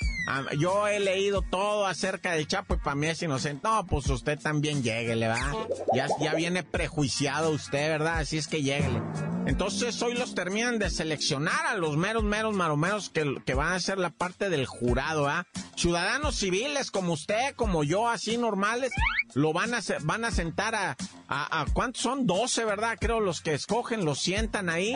Yo 0.59 0.87
he 0.87 1.01
leído 1.01 1.43
todo 1.43 1.87
acerca 1.87 2.33
del 2.33 2.47
Chapo 2.47 2.75
y 2.75 2.79
para 2.79 2.95
mí 2.95 3.07
es 3.09 3.23
inocente. 3.23 3.63
No, 3.65 3.85
pues 3.87 4.09
usted 4.11 4.39
también 4.39 4.83
lléguele, 4.83 5.27
¿verdad? 5.27 5.53
Ya, 5.95 6.07
ya 6.21 6.35
viene 6.35 6.63
prejuiciado 6.63 7.51
usted, 7.51 7.89
¿verdad? 7.89 8.19
Así 8.19 8.37
es 8.37 8.47
que 8.47 8.63
lléguele. 8.63 9.01
Entonces 9.49 10.01
hoy 10.03 10.13
los 10.15 10.35
terminan 10.35 10.79
de 10.79 10.91
seleccionar 10.91 11.67
a 11.67 11.75
los 11.75 11.97
meros, 11.97 12.23
meros 12.23 12.55
maromeros 12.55 13.09
que, 13.09 13.35
que 13.47 13.55
van 13.55 13.73
a 13.73 13.81
ser 13.81 13.97
la 13.99 14.11
parte 14.11 14.51
del 14.51 14.67
jurado, 14.67 15.27
¿ah? 15.27 15.47
Ciudadanos 15.75 16.37
civiles 16.37 16.91
como 16.91 17.15
usted, 17.15 17.55
como 17.57 17.83
yo, 17.83 18.09
así 18.11 18.37
normales, 18.37 18.93
lo 19.33 19.55
van 19.55 19.73
a, 19.73 19.81
van 20.03 20.27
a 20.27 20.31
sentar 20.33 20.75
a, 20.75 20.97
a, 21.29 21.61
a- 21.63 21.67
¿cuántos 21.73 22.03
son? 22.03 22.27
12, 22.27 22.65
¿verdad? 22.67 22.99
Creo 23.01 23.21
los 23.21 23.41
que 23.41 23.55
escogen, 23.55 24.05
los 24.05 24.19
sientan 24.19 24.69
ahí 24.69 24.95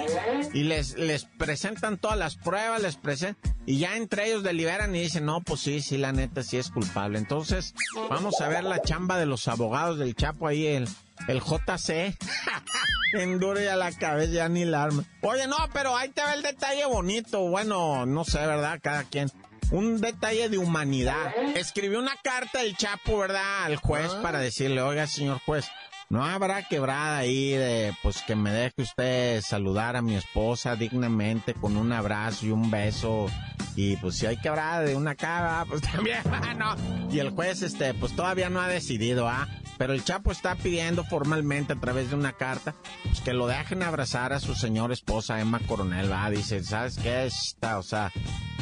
y 0.53 0.65
les, 0.65 0.99
les 0.99 1.25
presentan 1.39 1.97
todas 1.97 2.19
las 2.19 2.37
pruebas, 2.37 2.83
les 2.83 2.97
presentan, 2.97 3.55
y 3.65 3.79
ya 3.79 3.97
entre 3.97 4.27
ellos 4.27 4.43
deliberan 4.43 4.95
y 4.95 5.01
dicen, 5.01 5.25
no, 5.25 5.41
pues 5.41 5.61
sí, 5.61 5.81
sí, 5.81 5.97
la 5.97 6.13
neta 6.13 6.43
sí 6.43 6.59
es 6.59 6.69
culpable. 6.71 7.19
Entonces, 7.19 7.75
vamos 8.11 8.41
a 8.43 8.49
ver 8.49 8.65
la 8.65 8.83
chamba 8.83 9.17
de 9.19 9.25
los 9.27 9.49
abogados 9.49 9.99
del 9.99 10.15
Chapo 10.15 10.47
ahí, 10.47 10.67
el, 10.67 10.89
el 11.29 11.41
JC. 11.41 12.17
en 13.13 13.39
duro 13.39 13.63
y 13.63 13.67
a 13.67 13.77
la 13.77 13.93
cabeza 13.93 14.33
ya 14.33 14.49
ni 14.49 14.65
la 14.65 14.85
arma. 14.85 15.05
Oye, 15.23 15.47
no, 15.47 15.57
pero 15.73 15.97
ahí 15.97 16.09
te 16.09 16.23
ve 16.23 16.35
el 16.35 16.43
detalle 16.43 16.85
bonito. 16.87 17.41
Bueno, 17.49 18.07
no 18.07 18.25
sé, 18.25 18.39
¿verdad? 18.39 18.81
Cada 18.83 19.05
quien. 19.05 19.31
Un 19.71 20.01
detalle 20.01 20.49
de 20.49 20.59
humanidad. 20.59 21.35
Escribió 21.57 21.99
una 21.99 22.17
carta 22.23 22.61
el 22.61 22.77
Chapo, 22.77 23.19
¿verdad? 23.19 23.65
Al 23.65 23.77
juez 23.77 24.13
para 24.17 24.39
decirle, 24.39 24.83
oiga, 24.83 25.07
señor 25.07 25.41
juez, 25.47 25.67
no 26.11 26.27
habrá 26.27 26.69
quebrada 26.69 27.17
ahí 27.17 27.53
de, 27.53 27.95
pues 28.03 28.21
que 28.23 28.37
me 28.37 28.51
deje 28.51 28.83
usted 28.83 29.41
saludar 29.41 29.97
a 29.97 30.03
mi 30.03 30.15
esposa 30.15 30.77
dignamente 30.77 31.55
con 31.55 31.79
un 31.79 31.91
abrazo 31.91 32.45
y 32.45 32.51
un 32.51 32.71
beso. 32.71 33.29
Y 33.77 33.97
pues 33.97 34.17
si 34.17 34.27
hay 34.27 34.37
quebrada 34.37 34.81
de 34.81 34.97
una 34.97 35.15
cara, 35.15 35.65
pues 35.69 35.83
también, 35.83 36.19
ah, 36.31 36.55
no. 36.55 36.77
Y 37.13 37.19
el 37.19 37.31
juez, 37.31 37.63
este, 37.63 37.95
pues 37.95 38.15
todavía 38.15 38.51
no 38.51 38.61
ha 38.61 38.69
decidido, 38.69 39.29
¿ah? 39.29 39.49
Pero 39.79 39.95
el 39.95 40.05
Chapo 40.05 40.31
está 40.31 40.55
pidiendo 40.55 41.03
formalmente 41.03 41.73
a 41.73 41.77
través 41.77 42.11
de 42.11 42.15
una 42.15 42.33
carta 42.35 42.75
pues, 43.05 43.21
que 43.21 43.33
lo 43.33 43.47
dejen 43.47 43.83
abrazar 43.83 44.33
a 44.33 44.39
su 44.39 44.55
señora 44.55 44.93
esposa 44.93 45.41
Emma 45.41 45.59
Coronel, 45.61 46.11
va. 46.11 46.31
Dice, 46.31 46.63
¿sabes 46.63 46.99
qué? 46.99 47.27
Está, 47.27 47.79
o 47.79 47.83
sea, 47.83 48.13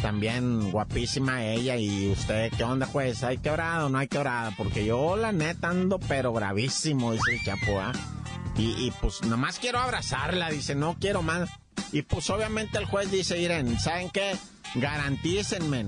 también 0.00 0.70
guapísima 0.70 1.44
ella 1.44 1.76
y 1.76 2.10
usted, 2.10 2.50
¿qué 2.56 2.64
onda, 2.64 2.86
juez? 2.86 3.22
¿Hay 3.22 3.38
quebrada 3.38 3.86
o 3.86 3.88
no 3.88 3.98
hay 3.98 4.08
quebrada? 4.08 4.54
Porque 4.56 4.86
yo, 4.86 5.16
la 5.16 5.32
neta, 5.32 5.68
ando 5.68 5.98
pero 5.98 6.32
gravísimo, 6.32 7.12
dice 7.12 7.32
el 7.32 7.44
Chapo, 7.44 7.80
¿ah? 7.80 7.92
Y, 8.56 8.86
y 8.86 8.92
pues 9.00 9.22
nomás 9.22 9.58
quiero 9.58 9.78
abrazarla, 9.78 10.48
dice, 10.48 10.74
no 10.74 10.96
quiero 10.98 11.22
más. 11.22 11.50
Y 11.92 12.02
pues 12.02 12.30
obviamente 12.30 12.78
el 12.78 12.84
juez 12.84 13.10
dice, 13.10 13.36
miren, 13.36 13.78
¿saben 13.78 14.10
qué? 14.10 14.36
Garantícenme 14.74 15.86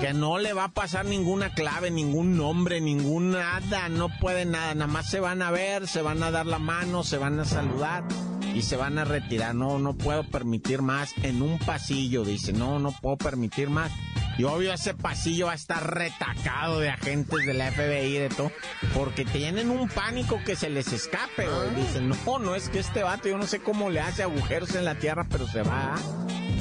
que 0.00 0.12
no 0.12 0.38
le 0.38 0.52
va 0.52 0.64
a 0.64 0.68
pasar 0.72 1.04
ninguna 1.04 1.54
clave, 1.54 1.92
ningún 1.92 2.36
nombre, 2.36 2.80
ningún 2.80 3.30
nada, 3.30 3.88
no 3.88 4.08
puede 4.18 4.44
nada, 4.44 4.74
nada 4.74 4.88
más 4.88 5.08
se 5.08 5.20
van 5.20 5.42
a 5.42 5.52
ver, 5.52 5.86
se 5.86 6.02
van 6.02 6.22
a 6.24 6.32
dar 6.32 6.46
la 6.46 6.58
mano, 6.58 7.04
se 7.04 7.18
van 7.18 7.38
a 7.38 7.44
saludar 7.44 8.02
y 8.52 8.62
se 8.62 8.76
van 8.76 8.98
a 8.98 9.04
retirar. 9.04 9.54
No, 9.54 9.78
no 9.78 9.94
puedo 9.94 10.24
permitir 10.24 10.82
más 10.82 11.12
en 11.22 11.40
un 11.40 11.58
pasillo, 11.58 12.24
dice. 12.24 12.52
No, 12.52 12.78
no 12.78 12.90
puedo 12.90 13.16
permitir 13.16 13.70
más. 13.70 13.92
Y 14.38 14.44
obvio 14.44 14.72
ese 14.72 14.94
pasillo 14.94 15.46
va 15.46 15.52
a 15.52 15.56
estar 15.56 15.94
retacado 15.94 16.80
de 16.80 16.90
agentes 16.90 17.46
de 17.46 17.54
la 17.54 17.70
FBI 17.72 18.18
de 18.18 18.28
todo, 18.28 18.52
porque 18.94 19.24
tienen 19.24 19.70
un 19.70 19.88
pánico 19.88 20.40
que 20.44 20.56
se 20.56 20.68
les 20.68 20.92
escape, 20.92 21.46
güey. 21.46 21.74
Dicen, 21.74 22.08
no, 22.08 22.38
no 22.38 22.54
es 22.54 22.68
que 22.68 22.80
este 22.80 23.02
vato, 23.02 23.28
yo 23.28 23.38
no 23.38 23.46
sé 23.46 23.60
cómo 23.60 23.88
le 23.88 24.00
hace 24.00 24.22
agujeros 24.22 24.74
en 24.74 24.84
la 24.84 24.96
tierra, 24.96 25.26
pero 25.30 25.46
se 25.46 25.62
va. 25.62 25.94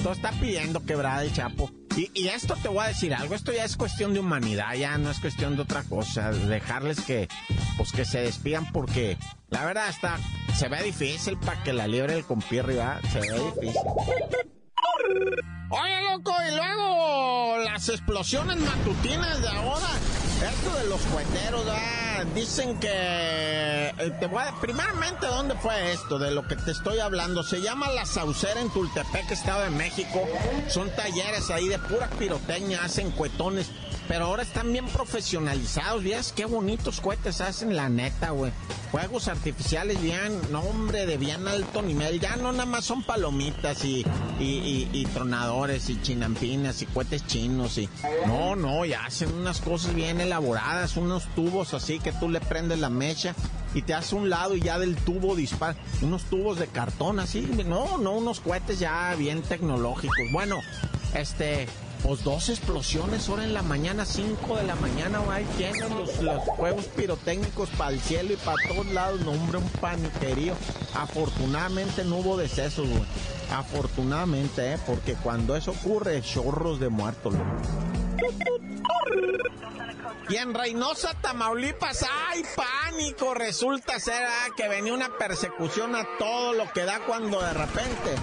Todo 0.03 0.13
está 0.13 0.31
pidiendo 0.31 0.85
quebrada 0.85 1.23
el 1.23 1.33
chapo. 1.33 1.69
Y, 1.97 2.27
esto 2.27 2.55
te 2.61 2.67
voy 2.67 2.83
a 2.83 2.87
decir 2.89 3.13
algo, 3.13 3.35
esto 3.35 3.53
ya 3.53 3.63
es 3.63 3.77
cuestión 3.77 4.13
de 4.13 4.19
humanidad, 4.19 4.73
ya 4.73 4.97
no 4.97 5.09
es 5.09 5.19
cuestión 5.19 5.55
de 5.55 5.61
otra 5.61 5.83
cosa, 5.83 6.31
dejarles 6.31 6.99
que, 6.99 7.29
pues 7.77 7.93
que 7.93 8.03
se 8.03 8.19
despidan 8.19 8.69
porque 8.73 9.17
la 9.47 9.63
verdad 9.63 9.87
está, 9.87 10.17
se 10.53 10.67
ve 10.67 10.83
difícil 10.83 11.37
para 11.37 11.63
que 11.63 11.71
la 11.71 11.87
libre 11.87 12.15
el 12.15 12.25
compierri, 12.25 12.75
va, 12.75 12.99
se 13.13 13.21
ve 13.21 13.39
difícil. 13.61 13.81
Oye, 15.69 16.01
loco, 16.11 16.31
y 16.47 16.55
luego 16.55 17.57
las 17.63 17.89
explosiones 17.89 18.57
matutinas 18.57 19.41
de 19.41 19.47
ahora. 19.49 19.87
Esto 20.47 20.77
de 20.77 20.87
los 20.87 21.01
cueteros, 21.01 21.65
dicen 22.23 22.79
que... 22.79 22.89
Eh, 22.89 24.11
te 24.19 24.27
voy 24.27 24.43
a... 24.43 24.53
Primeramente, 24.61 25.27
¿dónde 25.27 25.55
fue 25.55 25.91
esto? 25.91 26.17
De 26.17 26.31
lo 26.31 26.47
que 26.47 26.55
te 26.55 26.71
estoy 26.71 26.99
hablando. 26.99 27.43
Se 27.43 27.61
llama 27.61 27.89
La 27.91 28.05
Saucera 28.05 28.61
en 28.61 28.69
Tultepec, 28.69 29.29
Estado 29.31 29.63
de 29.63 29.69
México. 29.71 30.21
Son 30.67 30.89
talleres 30.91 31.49
ahí 31.49 31.67
de 31.67 31.79
pura 31.79 32.09
pirotecnia, 32.11 32.83
hacen 32.83 33.11
cuetones. 33.11 33.69
Pero 34.07 34.25
ahora 34.25 34.43
están 34.43 34.71
bien 34.71 34.85
profesionalizados. 34.87 36.03
¿Vías 36.03 36.31
qué 36.35 36.45
bonitos 36.45 37.01
cohetes 37.01 37.41
hacen, 37.41 37.75
la 37.75 37.89
neta, 37.89 38.29
güey. 38.29 38.51
Juegos 38.91 39.27
artificiales 39.27 40.01
bien, 40.01 40.39
no 40.51 40.61
hombre, 40.61 41.05
de 41.05 41.17
bien 41.17 41.47
alto 41.47 41.81
nivel. 41.81 42.19
Ya 42.19 42.35
no 42.35 42.51
nada 42.51 42.65
más 42.65 42.85
son 42.85 43.03
palomitas 43.03 43.83
y, 43.83 44.05
y, 44.39 45.05
tronadores 45.13 45.89
y 45.89 46.01
chinampinas 46.01 46.81
y 46.81 46.85
cohetes 46.85 47.25
chinos 47.25 47.77
y... 47.77 47.89
No, 48.27 48.55
no, 48.55 48.85
ya 48.85 49.05
hacen 49.05 49.33
unas 49.33 49.59
cosas 49.59 49.95
bien 49.95 50.21
elaboradas, 50.21 50.97
unos 50.97 51.25
tubos 51.35 51.73
así 51.73 51.99
que 52.05 52.11
tú 52.11 52.29
le 52.29 52.39
prendes 52.39 52.77
la 52.77 52.91
mecha 52.91 53.33
y 53.73 53.81
te 53.81 53.95
hace 53.95 54.13
un 54.13 54.29
lado 54.29 54.55
y 54.55 54.61
ya 54.61 54.77
del 54.77 54.95
tubo 54.95 55.35
dispara. 55.35 55.75
Unos 56.03 56.25
tubos 56.25 56.59
de 56.59 56.67
cartón 56.67 57.19
así. 57.19 57.41
No, 57.65 57.97
no, 57.97 58.11
unos 58.13 58.41
cohetes 58.41 58.77
ya 58.77 59.15
bien 59.15 59.41
tecnológicos. 59.41 60.15
Bueno, 60.31 60.59
este 61.15 61.67
pues 62.03 62.23
dos 62.23 62.49
explosiones 62.49 63.27
ahora 63.27 63.45
en 63.45 63.55
la 63.55 63.63
mañana, 63.63 64.05
cinco 64.05 64.57
de 64.57 64.63
la 64.65 64.75
mañana, 64.75 65.21
ahí 65.31 65.43
tienen 65.57 65.89
los, 65.89 66.11
juegos 66.45 66.85
pirotécnicos 66.95 67.69
para 67.69 67.89
el 67.89 67.99
cielo 67.99 68.33
y 68.33 68.35
para 68.35 68.57
todos 68.67 68.85
lados, 68.93 69.21
no 69.21 69.31
hombre, 69.31 69.57
un 69.57 69.69
paniquerío. 69.81 70.53
Afortunadamente 70.93 72.03
no 72.03 72.17
hubo 72.17 72.37
decesos, 72.37 72.87
güey. 72.87 73.01
Afortunadamente, 73.51 74.73
¿eh? 74.73 74.77
Porque 74.85 75.15
cuando 75.15 75.55
eso 75.55 75.71
ocurre, 75.71 76.21
chorros 76.21 76.79
de 76.79 76.89
muertos, 76.89 77.33
y 80.29 80.35
en 80.37 80.53
Reynosa, 80.53 81.13
Tamaulipas, 81.21 82.05
¡ay, 82.27 82.43
pánico! 82.55 83.33
Resulta 83.33 83.99
ser 83.99 84.25
ah, 84.25 84.47
que 84.55 84.67
venía 84.67 84.93
una 84.93 85.17
persecución 85.17 85.95
a 85.95 86.05
todo 86.17 86.53
lo 86.53 86.71
que 86.73 86.83
da 86.83 86.99
cuando 87.05 87.41
de 87.41 87.53
repente 87.53 88.15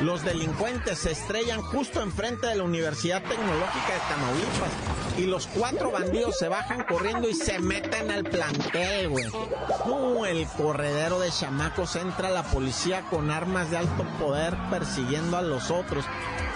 los 0.00 0.24
delincuentes 0.24 0.98
se 0.98 1.12
estrellan 1.12 1.62
justo 1.62 2.02
enfrente 2.02 2.46
de 2.46 2.56
la 2.56 2.62
Universidad 2.62 3.22
Tecnológica 3.22 3.92
de 3.92 4.00
Tamaulipas 4.08 5.07
y 5.18 5.26
los 5.26 5.48
cuatro 5.48 5.90
bandidos 5.90 6.38
se 6.38 6.48
bajan 6.48 6.84
corriendo 6.84 7.28
y 7.28 7.34
se 7.34 7.58
meten 7.58 8.10
al 8.10 8.24
plantel, 8.24 9.08
güey. 9.08 9.26
Uh, 9.84 10.24
el 10.24 10.46
corredero 10.46 11.18
de 11.18 11.30
chamacos 11.30 11.96
entra 11.96 12.30
la 12.30 12.44
policía 12.44 13.02
con 13.10 13.30
armas 13.30 13.70
de 13.70 13.78
alto 13.78 14.04
poder 14.18 14.56
persiguiendo 14.70 15.36
a 15.36 15.42
los 15.42 15.70
otros 15.70 16.04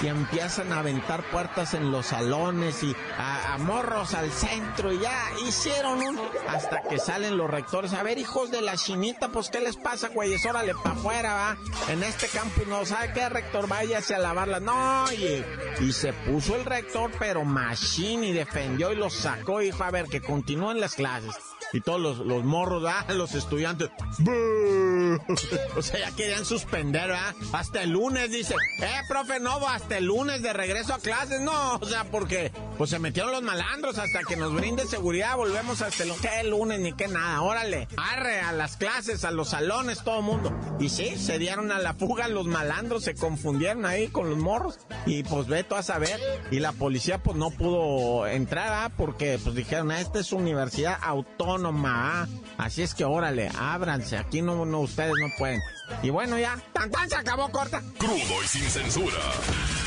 y 0.02 0.08
empiezan 0.08 0.72
a 0.72 0.80
aventar 0.80 1.22
puertas 1.30 1.74
en 1.74 1.92
los 1.92 2.06
salones 2.06 2.82
y 2.82 2.94
a, 3.18 3.56
morros 3.58 4.14
al 4.14 4.30
centro 4.32 4.92
y 4.92 4.98
ya 4.98 5.16
hicieron 5.46 6.02
un... 6.02 6.20
Hasta 6.48 6.82
que 6.82 6.98
salen 6.98 7.36
los 7.36 7.48
rectores. 7.48 7.92
A 7.92 8.02
ver, 8.02 8.18
hijos 8.18 8.50
de 8.50 8.62
la 8.62 8.76
chinita, 8.76 9.28
pues 9.28 9.48
¿qué 9.48 9.60
les 9.60 9.76
pasa, 9.76 10.08
güeyes? 10.08 10.44
Órale, 10.44 10.74
para 10.74 10.96
afuera, 10.96 11.34
va. 11.34 11.56
En 11.92 12.02
este 12.02 12.26
campus 12.28 12.66
no, 12.66 12.84
¿sabe 12.84 13.12
qué, 13.12 13.28
rector? 13.28 13.68
Váyase 13.68 14.14
a 14.14 14.18
lavarla. 14.18 14.58
No, 14.58 15.04
oye. 15.04 15.44
Y 15.80 15.92
se 15.92 16.12
puso 16.12 16.56
el 16.56 16.64
rector, 16.64 17.10
pero 17.18 17.44
machine 17.44 18.26
y 18.26 18.32
defendió 18.52 18.92
y 18.92 18.96
los 18.96 19.14
sacó 19.14 19.62
y 19.62 19.66
dijo, 19.66 19.82
a 19.82 19.90
ver, 19.90 20.06
que 20.06 20.20
continúen 20.20 20.78
las 20.78 20.94
clases 20.94 21.34
y 21.72 21.80
todos 21.80 21.98
los, 21.98 22.18
los 22.18 22.44
morros, 22.44 22.84
¿ah? 22.86 23.06
los 23.14 23.34
estudiantes, 23.34 23.88
o 25.76 25.80
sea, 25.82 26.00
ya 26.00 26.14
querían 26.14 26.44
suspender, 26.44 27.08
¿verdad? 27.08 27.34
Hasta 27.52 27.82
el 27.82 27.90
lunes, 27.90 28.30
dice, 28.30 28.54
eh, 28.80 29.00
profe, 29.08 29.40
no, 29.40 29.66
hasta 29.66 29.96
el 29.96 30.04
lunes 30.04 30.42
de 30.42 30.52
regreso 30.52 30.92
a 30.92 30.98
clases, 30.98 31.40
no, 31.40 31.76
o 31.76 31.86
sea, 31.86 32.04
porque 32.04 32.52
pues 32.78 32.90
se 32.90 32.98
metieron 32.98 33.32
los 33.32 33.42
malandros 33.42 33.98
hasta 33.98 34.20
que 34.20 34.36
nos 34.36 34.54
brinde 34.54 34.86
seguridad, 34.86 35.36
volvemos 35.36 35.82
hasta 35.82 36.04
el, 36.04 36.12
¿qué 36.20 36.44
lunes 36.48 36.80
ni 36.80 36.92
qué 36.92 37.08
nada? 37.08 37.42
Órale, 37.42 37.88
arre 37.96 38.40
a 38.40 38.52
las 38.52 38.76
clases, 38.76 39.24
a 39.24 39.30
los 39.30 39.50
salones, 39.50 40.02
todo 40.04 40.22
mundo. 40.22 40.52
Y 40.78 40.88
sí, 40.88 41.16
se 41.16 41.38
dieron 41.38 41.72
a 41.72 41.78
la 41.78 41.94
fuga 41.94 42.28
los 42.28 42.46
malandros, 42.46 43.04
se 43.04 43.14
confundieron 43.14 43.86
ahí 43.86 44.08
con 44.08 44.28
los 44.28 44.38
morros 44.38 44.78
y 45.06 45.22
pues 45.24 45.46
ve 45.46 45.66
a 45.70 45.82
saber. 45.82 46.20
Y 46.50 46.60
la 46.60 46.72
policía 46.72 47.22
pues 47.22 47.36
no 47.36 47.50
pudo 47.50 48.26
entrar, 48.26 48.68
¿ah? 48.72 48.92
Porque 48.96 49.38
pues 49.42 49.54
dijeron, 49.54 49.90
esta 49.92 50.20
es 50.20 50.32
universidad 50.32 50.98
autónoma 51.00 52.22
¿ah? 52.22 52.28
Así 52.58 52.82
es 52.82 52.94
que 52.94 53.04
órale, 53.04 53.50
ábranse. 53.58 54.16
Aquí 54.16 54.42
no, 54.42 54.64
no, 54.64 54.80
ustedes 54.80 55.12
no 55.20 55.28
pueden. 55.38 55.60
Y 56.02 56.10
bueno, 56.10 56.38
ya, 56.38 56.58
tan 56.72 56.90
tan 56.90 57.08
se 57.08 57.16
acabó 57.16 57.50
corta. 57.50 57.82
Crudo 57.98 58.42
y 58.44 58.48
sin 58.48 58.62
censura. 58.62 59.18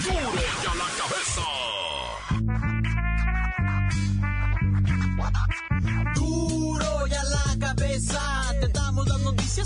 Duro 0.04 0.16
y 0.16 0.68
a 0.68 0.76
la 0.76 0.86
cabeza. 0.98 1.85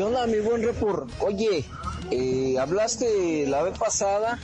¿Qué 0.00 0.06
mi 0.28 0.40
buen 0.40 0.62
repur? 0.62 1.06
Oye, 1.20 1.62
eh, 2.10 2.56
hablaste 2.58 3.46
la 3.46 3.62
vez 3.62 3.78
pasada, 3.78 4.38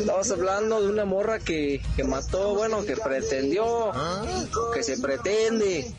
estabas 0.00 0.32
hablando 0.32 0.82
de 0.82 0.88
una 0.88 1.04
morra 1.04 1.38
que, 1.38 1.80
que 1.94 2.02
mató, 2.02 2.56
bueno, 2.56 2.84
que 2.84 2.96
pretendió, 2.96 3.92
que 4.74 4.82
se 4.82 4.98
pretende 4.98 5.94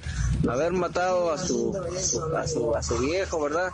haber 0.48 0.74
matado 0.74 1.32
a 1.32 1.38
su, 1.38 1.76
a 2.36 2.48
su, 2.48 2.76
a 2.76 2.84
su 2.84 2.98
viejo, 2.98 3.41
¿verdad? 3.41 3.72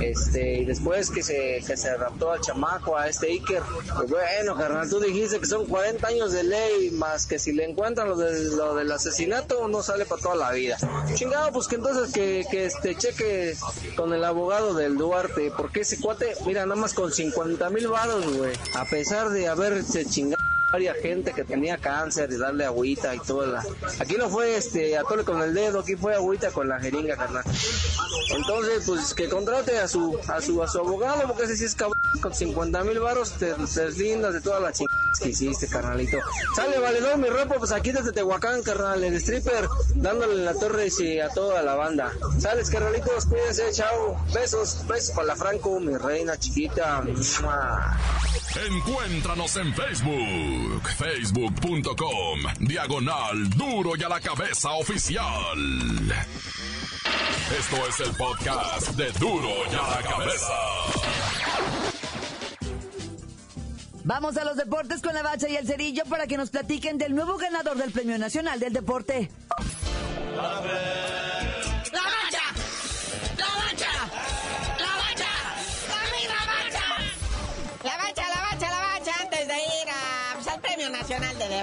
Este, 0.00 0.58
y 0.60 0.64
después 0.64 1.10
que 1.10 1.22
se, 1.22 1.62
que 1.66 1.76
se 1.76 1.96
raptó 1.96 2.32
al 2.32 2.40
chamaco, 2.40 2.96
a 2.96 3.08
este 3.08 3.28
Iker. 3.28 3.62
Pues 3.96 4.10
bueno, 4.10 4.56
carnal, 4.56 4.88
tú 4.88 5.00
dijiste 5.00 5.40
que 5.40 5.46
son 5.46 5.66
40 5.66 6.06
años 6.06 6.32
de 6.32 6.44
ley, 6.44 6.90
más 6.92 7.26
que 7.26 7.38
si 7.38 7.52
le 7.52 7.64
encuentran 7.68 8.08
lo, 8.08 8.16
de, 8.16 8.56
lo 8.56 8.74
del 8.74 8.90
asesinato, 8.90 9.68
no 9.68 9.82
sale 9.82 10.06
para 10.06 10.22
toda 10.22 10.36
la 10.36 10.52
vida. 10.52 10.76
Chingado, 11.14 11.52
pues 11.52 11.66
que 11.66 11.76
entonces 11.76 12.12
que, 12.12 12.46
que 12.50 12.66
este 12.66 12.96
cheque 12.96 13.56
con 13.96 14.12
el 14.12 14.24
abogado 14.24 14.74
del 14.74 14.96
Duarte, 14.96 15.52
porque 15.56 15.80
ese 15.80 16.00
cuate, 16.00 16.34
mira, 16.46 16.64
nada 16.66 16.80
más 16.80 16.94
con 16.94 17.12
50 17.12 17.70
mil 17.70 17.88
varos, 17.88 18.36
güey, 18.36 18.52
a 18.74 18.84
pesar 18.84 19.30
de 19.30 19.48
haberse 19.48 20.04
chingado 20.06 20.35
varias 20.76 20.98
gente 20.98 21.32
que 21.32 21.42
tenía 21.42 21.78
cáncer 21.78 22.30
y 22.30 22.36
darle 22.36 22.66
agüita 22.66 23.14
y 23.14 23.18
todo. 23.20 23.46
La... 23.46 23.64
Aquí 23.98 24.16
no 24.18 24.28
fue 24.28 24.58
este 24.58 24.98
atole 24.98 25.24
con 25.24 25.40
el 25.40 25.54
dedo, 25.54 25.80
aquí 25.80 25.96
fue 25.96 26.14
agüita 26.14 26.50
con 26.50 26.68
la 26.68 26.78
jeringa, 26.78 27.16
carnal. 27.16 27.44
Entonces, 28.36 28.84
pues 28.86 29.14
que 29.14 29.26
contrate 29.26 29.78
a 29.78 29.88
su 29.88 30.18
a 30.28 30.38
su 30.42 30.62
a 30.62 30.68
su 30.68 30.80
abogado, 30.80 31.26
porque 31.28 31.44
ese 31.44 31.56
sí 31.56 31.64
es 31.64 31.74
cabrón, 31.74 31.98
con 32.20 32.34
50 32.34 32.84
mil 32.84 33.00
baros 33.00 33.32
te, 33.38 33.54
deslindas 33.54 34.34
de 34.34 34.42
todas 34.42 34.60
las 34.60 34.76
que 35.18 35.30
hiciste, 35.30 35.68
carnalito. 35.68 36.18
Sale 36.54 36.78
valedor 36.78 37.18
mi 37.18 37.28
ropa, 37.28 37.56
pues 37.56 37.72
aquí 37.72 37.92
desde 37.92 38.12
Tehuacán, 38.12 38.62
carnal, 38.62 39.02
el 39.02 39.14
stripper, 39.14 39.68
dándole 39.94 40.42
la 40.44 40.54
torre 40.54 40.88
y 40.98 41.20
a 41.20 41.28
toda 41.28 41.62
la 41.62 41.74
banda. 41.74 42.12
Sales, 42.38 42.70
carnalitos, 42.70 43.26
cuídense, 43.26 43.72
chao. 43.72 44.16
Besos, 44.32 44.86
besos 44.86 45.14
para 45.14 45.28
la 45.28 45.36
Franco, 45.36 45.80
mi 45.80 45.96
reina 45.96 46.36
chiquita. 46.36 47.02
Encuéntranos 48.68 49.56
en 49.56 49.74
Facebook, 49.74 50.88
facebook.com, 50.96 52.40
diagonal 52.60 53.50
duro 53.50 53.96
y 53.96 54.02
a 54.02 54.08
la 54.08 54.20
cabeza 54.20 54.70
oficial. 54.72 55.58
Esto 57.58 57.76
es 57.86 58.00
el 58.00 58.16
podcast 58.16 58.88
de 58.96 59.12
duro 59.12 59.48
y 59.70 59.74
a 59.74 59.90
la 59.90 60.02
cabeza. 60.02 61.45
Vamos 64.06 64.36
a 64.36 64.44
los 64.44 64.54
deportes 64.56 65.02
con 65.02 65.14
la 65.14 65.22
bacha 65.22 65.48
y 65.48 65.56
el 65.56 65.66
cerillo 65.66 66.04
para 66.08 66.28
que 66.28 66.36
nos 66.36 66.50
platiquen 66.50 66.96
del 66.96 67.12
nuevo 67.12 67.36
ganador 67.38 67.76
del 67.76 67.90
Premio 67.90 68.16
Nacional 68.18 68.60
del 68.60 68.72
Deporte. 68.72 69.28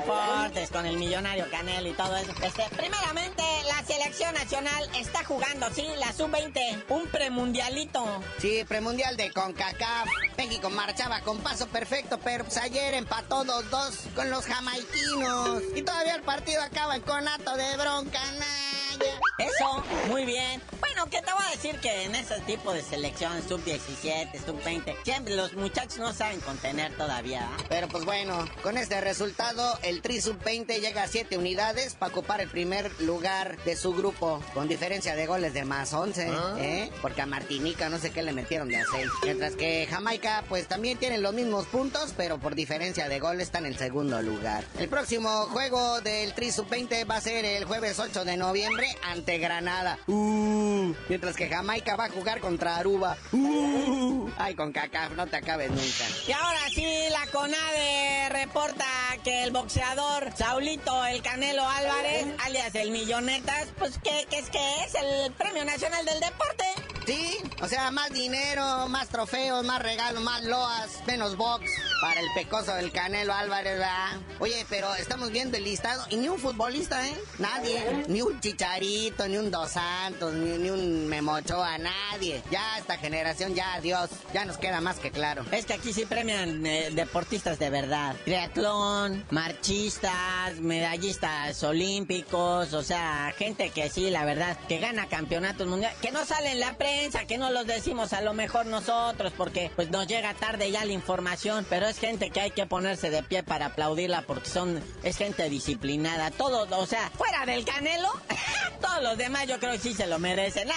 Deportes 0.03 0.69
con 0.69 0.85
el 0.85 0.97
millonario 0.97 1.49
Canel 1.49 1.87
y 1.87 1.93
todo 1.93 2.13
eso. 2.17 2.33
Este, 2.43 2.63
primeramente, 2.75 3.41
la 3.67 3.81
selección 3.85 4.33
nacional 4.33 4.89
está 4.97 5.23
jugando, 5.23 5.67
sí, 5.73 5.87
la 5.97 6.11
sub-20, 6.11 6.83
un 6.89 7.07
premundialito. 7.07 8.05
Sí, 8.37 8.65
premundial 8.67 9.15
de 9.15 9.31
CONCACAF. 9.31 10.09
México 10.37 10.69
marchaba 10.69 11.21
con 11.21 11.39
paso 11.39 11.67
perfecto, 11.67 12.19
pero 12.21 12.43
pues 12.43 12.57
ayer 12.57 12.95
empató 12.95 13.45
2-2 13.45 14.13
con 14.13 14.29
los 14.29 14.45
jamaiquinos. 14.45 15.63
Y 15.73 15.83
todavía 15.83 16.15
el 16.15 16.23
partido 16.23 16.61
acaba 16.61 16.97
en 16.97 17.01
conato 17.01 17.55
de 17.55 17.77
bronca, 17.77 18.19
naya. 18.33 19.13
Eso, 19.37 19.83
muy 20.09 20.25
bien. 20.25 20.61
Bueno, 20.81 20.92
¿qué 21.09 21.21
te 21.21 21.33
voy 21.33 21.43
a 21.47 21.51
decir? 21.51 21.79
Que 21.79 22.03
en 22.03 22.15
ese 22.15 22.39
tipo 22.41 22.73
de 22.73 22.81
selección, 22.81 23.41
sub-17, 23.47 24.45
sub-20, 24.45 24.95
siempre 25.03 25.35
los 25.35 25.53
muchachos 25.53 25.97
no 25.97 26.13
saben 26.13 26.39
contener 26.41 26.95
todavía. 26.95 27.49
Pero 27.69 27.87
pues 27.87 28.05
bueno, 28.05 28.45
con 28.61 28.77
este 28.77 29.01
resultado, 29.01 29.77
el 29.83 30.01
Tri 30.01 30.21
sub-20 30.21 30.79
llega 30.79 31.03
a 31.03 31.07
7 31.07 31.37
unidades 31.37 31.95
para 31.95 32.11
ocupar 32.11 32.41
el 32.41 32.49
primer 32.49 32.91
lugar 33.01 33.57
de 33.63 33.75
su 33.75 33.93
grupo, 33.93 34.41
con 34.53 34.67
diferencia 34.67 35.15
de 35.15 35.25
goles 35.25 35.53
de 35.53 35.65
más 35.65 35.93
11, 35.93 36.27
¿Ah? 36.29 36.55
¿eh? 36.59 36.91
Porque 37.01 37.21
a 37.21 37.25
Martinica 37.25 37.89
no 37.89 37.97
sé 37.97 38.11
qué 38.11 38.23
le 38.23 38.33
metieron 38.33 38.67
de 38.69 38.77
a 38.77 38.85
6. 38.89 39.07
Mientras 39.23 39.55
que 39.55 39.87
Jamaica, 39.89 40.43
pues 40.47 40.67
también 40.67 40.97
tiene 40.97 41.17
los 41.17 41.33
mismos 41.33 41.65
puntos, 41.67 42.13
pero 42.15 42.39
por 42.39 42.55
diferencia 42.55 43.09
de 43.09 43.19
goles 43.19 43.43
está 43.43 43.59
en 43.59 43.65
el 43.65 43.77
segundo 43.77 44.21
lugar. 44.21 44.63
El 44.79 44.89
próximo 44.89 45.47
juego 45.47 46.01
del 46.01 46.33
Tri 46.33 46.51
sub-20 46.51 47.09
va 47.09 47.17
a 47.17 47.21
ser 47.21 47.45
el 47.45 47.65
jueves 47.65 47.99
8 47.99 48.25
de 48.25 48.37
noviembre 48.37 48.87
ante 49.03 49.37
Granada. 49.37 49.99
Uh, 50.07 50.92
mientras 51.09 51.35
que 51.35 51.49
Jamaica 51.49 51.95
va 51.95 52.05
a 52.05 52.09
jugar 52.09 52.39
contra 52.39 52.77
Aruba. 52.77 53.17
Uh, 53.31 54.29
ay, 54.37 54.55
con 54.55 54.71
caca, 54.71 55.09
no 55.09 55.27
te 55.27 55.37
acabes 55.37 55.69
nunca. 55.69 56.05
Y 56.27 56.31
ahora 56.31 56.69
sí, 56.73 56.85
la 57.11 57.27
CONADE 57.31 58.29
reporta 58.29 58.85
que 59.23 59.43
el 59.43 59.51
boxeador 59.51 60.31
Saulito 60.35 61.05
El 61.05 61.21
Canelo 61.21 61.67
Álvarez, 61.67 62.27
alias 62.45 62.75
el 62.75 62.91
Millonetas, 62.91 63.69
pues 63.77 63.97
que, 63.99 64.25
que 64.29 64.39
es 64.39 64.49
que 64.49 64.83
es 64.85 64.95
el 64.95 65.31
Premio 65.33 65.65
Nacional 65.65 66.05
del 66.05 66.19
Deporte. 66.19 66.65
Sí, 67.05 67.39
o 67.61 67.67
sea, 67.67 67.91
más 67.91 68.11
dinero, 68.11 68.87
más 68.87 69.09
trofeos, 69.09 69.65
más 69.65 69.81
regalos, 69.81 70.23
más 70.23 70.43
loas, 70.43 71.03
menos 71.05 71.35
box 71.35 71.69
para 72.03 72.19
el 72.19 72.27
pecoso 72.35 72.75
del 72.75 72.91
Canelo 72.91 73.33
Álvarez, 73.33 73.79
¿verdad? 73.79 74.19
Oye, 74.39 74.65
pero 74.69 74.93
estamos 74.95 75.31
viendo 75.31 75.55
el 75.55 75.63
listado 75.63 76.05
y 76.09 76.17
ni 76.17 76.27
un 76.27 76.37
futbolista, 76.37 77.07
¿eh? 77.07 77.15
Nadie. 77.39 78.03
Ni 78.09 78.21
un 78.21 78.41
Chicharito, 78.41 79.25
ni 79.29 79.37
un 79.37 79.49
Dos 79.49 79.71
Santos, 79.71 80.33
ni, 80.33 80.69
un 80.69 81.07
Memochoa, 81.07 81.77
nadie. 81.77 82.43
Ya 82.51 82.77
esta 82.77 82.97
generación, 82.97 83.55
ya 83.55 83.75
adiós. 83.75 84.09
Ya 84.33 84.43
nos 84.43 84.57
queda 84.57 84.81
más 84.81 84.99
que 84.99 85.11
claro. 85.11 85.45
Es 85.53 85.65
que 85.65 85.75
aquí 85.75 85.93
sí 85.93 86.05
premian 86.05 86.65
eh, 86.65 86.89
deportistas 86.91 87.57
de 87.57 87.69
verdad. 87.69 88.17
Triatlón, 88.25 89.23
marchistas, 89.29 90.59
medallistas 90.59 91.63
olímpicos, 91.63 92.73
o 92.73 92.83
sea, 92.83 93.33
gente 93.37 93.69
que 93.69 93.89
sí, 93.89 94.09
la 94.09 94.25
verdad, 94.25 94.57
que 94.67 94.79
gana 94.79 95.07
campeonatos 95.07 95.67
mundiales, 95.67 95.97
que 95.99 96.11
no 96.11 96.25
sale 96.25 96.51
en 96.51 96.59
la 96.59 96.73
prensa 96.73 97.23
que 97.23 97.37
no 97.37 97.49
los 97.49 97.65
decimos 97.65 98.11
a 98.11 98.19
lo 98.19 98.33
mejor 98.33 98.65
nosotros 98.65 99.31
porque 99.37 99.71
pues 99.73 99.89
nos 99.89 100.05
llega 100.05 100.33
tarde 100.33 100.69
ya 100.69 100.83
la 100.83 100.91
información, 100.91 101.65
pero 101.69 101.92
gente 101.99 102.29
que 102.29 102.41
hay 102.41 102.51
que 102.51 102.65
ponerse 102.65 103.09
de 103.09 103.23
pie 103.23 103.43
para 103.43 103.67
aplaudirla 103.67 104.23
porque 104.23 104.49
son 104.49 104.81
es 105.03 105.17
gente 105.17 105.49
disciplinada, 105.49 106.31
todos, 106.31 106.71
o 106.71 106.85
sea, 106.85 107.09
fuera 107.11 107.45
del 107.45 107.65
Canelo, 107.65 108.09
todos 108.83 109.01
los 109.01 109.17
demás 109.17 109.47
yo 109.47 109.59
creo 109.59 109.71
que 109.71 109.79
sí 109.79 109.93
se 109.93 110.07
lo 110.07 110.19
merecen. 110.19 110.67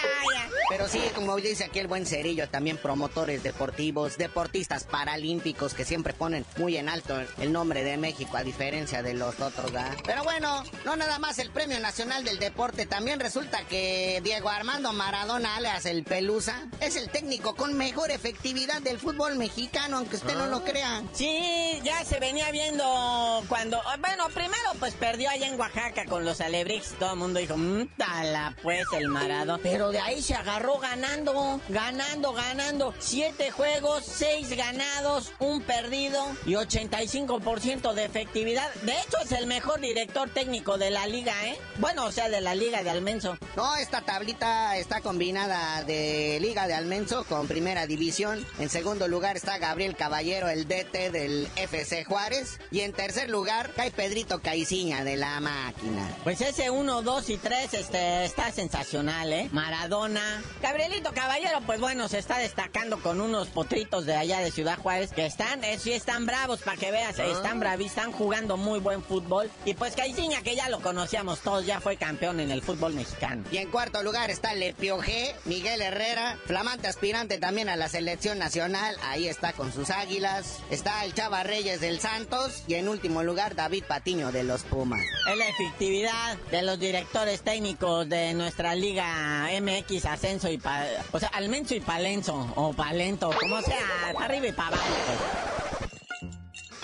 Pero 0.70 0.88
sí, 0.88 1.02
como 1.14 1.36
dice 1.36 1.64
aquí 1.64 1.80
el 1.80 1.88
buen 1.88 2.06
Cerillo, 2.06 2.48
también 2.48 2.76
promotores 2.78 3.42
deportivos, 3.42 4.16
deportistas 4.16 4.84
paralímpicos 4.84 5.74
que 5.74 5.84
siempre 5.84 6.12
ponen 6.12 6.46
muy 6.56 6.76
en 6.76 6.88
alto 6.88 7.20
el 7.38 7.52
nombre 7.52 7.84
de 7.84 7.96
México 7.96 8.36
a 8.36 8.44
diferencia 8.44 9.02
de 9.02 9.14
los 9.14 9.40
otros, 9.40 9.72
Pero 10.04 10.22
bueno, 10.24 10.62
no 10.84 10.96
nada 10.96 11.18
más 11.18 11.38
el 11.38 11.50
Premio 11.50 11.78
Nacional 11.80 12.24
del 12.24 12.38
Deporte, 12.38 12.86
también 12.86 13.20
resulta 13.20 13.64
que 13.64 14.20
Diego 14.22 14.48
Armando 14.48 14.92
Maradona 14.92 15.56
hace 15.74 15.90
el 15.90 16.04
Pelusa 16.04 16.66
es 16.80 16.96
el 16.96 17.08
técnico 17.08 17.54
con 17.56 17.74
mejor 17.76 18.10
efectividad 18.10 18.82
del 18.82 18.98
fútbol 18.98 19.36
mexicano, 19.36 19.98
aunque 19.98 20.16
usted 20.16 20.34
no 20.34 20.46
lo 20.46 20.58
ah. 20.58 20.64
crea. 20.64 21.02
Sí, 21.12 21.80
ya 21.82 22.04
se 22.04 22.20
venía 22.20 22.50
viendo 22.50 23.42
cuando. 23.48 23.80
Bueno, 24.00 24.28
primero 24.28 24.70
pues 24.78 24.94
perdió 24.94 25.30
allá 25.30 25.48
en 25.48 25.58
Oaxaca 25.58 26.04
con 26.04 26.24
los 26.24 26.40
Alebrix. 26.40 26.94
Todo 26.98 27.12
el 27.12 27.18
mundo 27.18 27.40
dijo, 27.40 27.56
mmm, 27.56 27.88
tala 27.96 28.54
pues 28.62 28.86
el 28.96 29.08
Marado. 29.08 29.58
Pero 29.62 29.90
de 29.90 30.00
ahí 30.00 30.22
se 30.22 30.34
agarró 30.34 30.78
ganando, 30.78 31.60
ganando, 31.68 32.32
ganando. 32.32 32.94
Siete 32.98 33.50
juegos, 33.50 34.04
seis 34.04 34.54
ganados, 34.56 35.32
un 35.38 35.62
perdido 35.62 36.24
y 36.44 36.52
85% 36.52 37.92
de 37.94 38.04
efectividad. 38.04 38.72
De 38.82 38.92
hecho, 38.92 39.18
es 39.24 39.32
el 39.32 39.46
mejor 39.46 39.80
director 39.80 40.28
técnico 40.30 40.78
de 40.78 40.90
la 40.90 41.06
liga, 41.06 41.34
¿eh? 41.46 41.58
Bueno, 41.78 42.04
o 42.04 42.12
sea, 42.12 42.28
de 42.28 42.40
la 42.40 42.54
liga 42.54 42.82
de 42.82 42.90
Almenso. 42.90 43.36
No, 43.56 43.76
esta 43.76 44.02
tablita 44.02 44.76
está 44.76 45.00
combinada 45.00 45.82
de 45.84 46.38
Liga 46.40 46.66
de 46.66 46.74
Almenso 46.74 47.24
con 47.24 47.46
Primera 47.46 47.86
División. 47.86 48.44
En 48.58 48.68
segundo 48.68 49.08
lugar 49.08 49.36
está 49.36 49.58
Gabriel 49.58 49.96
Caballero, 49.96 50.48
el 50.48 50.68
DT 50.68 51.10
del 51.10 51.48
FC 51.56 52.04
Juárez. 52.04 52.58
Y 52.70 52.80
en 52.80 52.92
tercer 52.92 53.30
lugar 53.30 53.70
cae 53.74 53.90
Pedrito 53.90 54.40
Caiciña 54.40 55.04
de 55.04 55.16
la 55.16 55.40
máquina. 55.40 56.08
Pues 56.24 56.40
ese 56.40 56.70
1, 56.70 57.02
2 57.02 57.30
y 57.30 57.36
3 57.38 57.74
este, 57.86 58.24
está 58.24 58.50
sensacional, 58.50 59.32
¿eh? 59.32 59.48
Maradona. 59.52 60.42
Gabrielito 60.60 61.12
Caballero, 61.12 61.60
pues 61.66 61.78
bueno, 61.78 62.08
se 62.08 62.18
está 62.18 62.38
destacando 62.38 62.98
con 63.00 63.20
unos 63.20 63.46
potritos 63.46 64.06
de 64.06 64.16
allá 64.16 64.40
de 64.40 64.50
Ciudad 64.50 64.76
Juárez 64.76 65.12
que 65.12 65.24
están, 65.24 65.62
eh, 65.62 65.78
sí 65.78 65.92
están 65.92 66.26
bravos 66.26 66.62
para 66.62 66.76
que 66.76 66.90
veas, 66.90 67.20
ah. 67.20 67.24
están 67.24 67.60
bravis, 67.60 67.92
están 67.92 68.10
jugando 68.10 68.56
muy 68.56 68.80
buen 68.80 69.04
fútbol. 69.04 69.48
Y 69.64 69.74
pues 69.74 69.94
Caiciña, 69.94 70.42
que 70.42 70.56
ya 70.56 70.68
lo 70.68 70.80
conocíamos 70.80 71.40
todos, 71.42 71.64
ya 71.64 71.80
fue 71.80 71.96
campeón 71.96 72.40
en 72.40 72.50
el 72.50 72.60
fútbol 72.60 72.92
mexicano. 72.94 73.44
Y 73.52 73.58
en 73.58 73.70
cuarto 73.70 74.02
lugar 74.02 74.30
está 74.30 74.52
Lepio 74.54 74.98
G, 74.98 75.32
Miguel 75.44 75.80
Herrera, 75.80 76.38
flamante 76.44 76.88
aspirante 76.88 77.38
también 77.38 77.68
a 77.68 77.76
la 77.76 77.88
selección 77.88 78.40
nacional, 78.40 78.96
ahí 79.04 79.28
está 79.28 79.52
con 79.52 79.72
sus 79.72 79.90
águilas. 79.90 80.58
Está 80.70 81.04
el 81.04 81.14
Chava 81.14 81.44
Reyes 81.44 81.80
del 81.80 82.00
Santos 82.00 82.64
y 82.66 82.74
en 82.74 82.88
último 82.88 83.22
lugar 83.22 83.54
David 83.54 83.84
Patiño 83.84 84.32
de 84.32 84.42
los 84.42 84.64
Pumas. 84.64 85.02
Es 85.30 85.36
la 85.36 85.48
efectividad 85.48 86.36
de 86.50 86.62
los 86.62 86.80
directores 86.80 87.42
técnicos 87.42 87.65
de 87.74 88.32
nuestra 88.34 88.76
liga 88.76 89.48
MX 89.60 90.04
Ascenso 90.06 90.48
y 90.48 90.56
pa 90.56 90.84
o 91.10 91.18
sea, 91.18 91.28
Almenso 91.30 91.74
y 91.74 91.80
Palenzo 91.80 92.52
o 92.54 92.72
Palento, 92.72 93.30
como 93.40 93.60
sea, 93.60 94.14
arriba 94.20 94.46
y 94.46 94.52
para 94.52 94.68
abajo. 94.68 95.55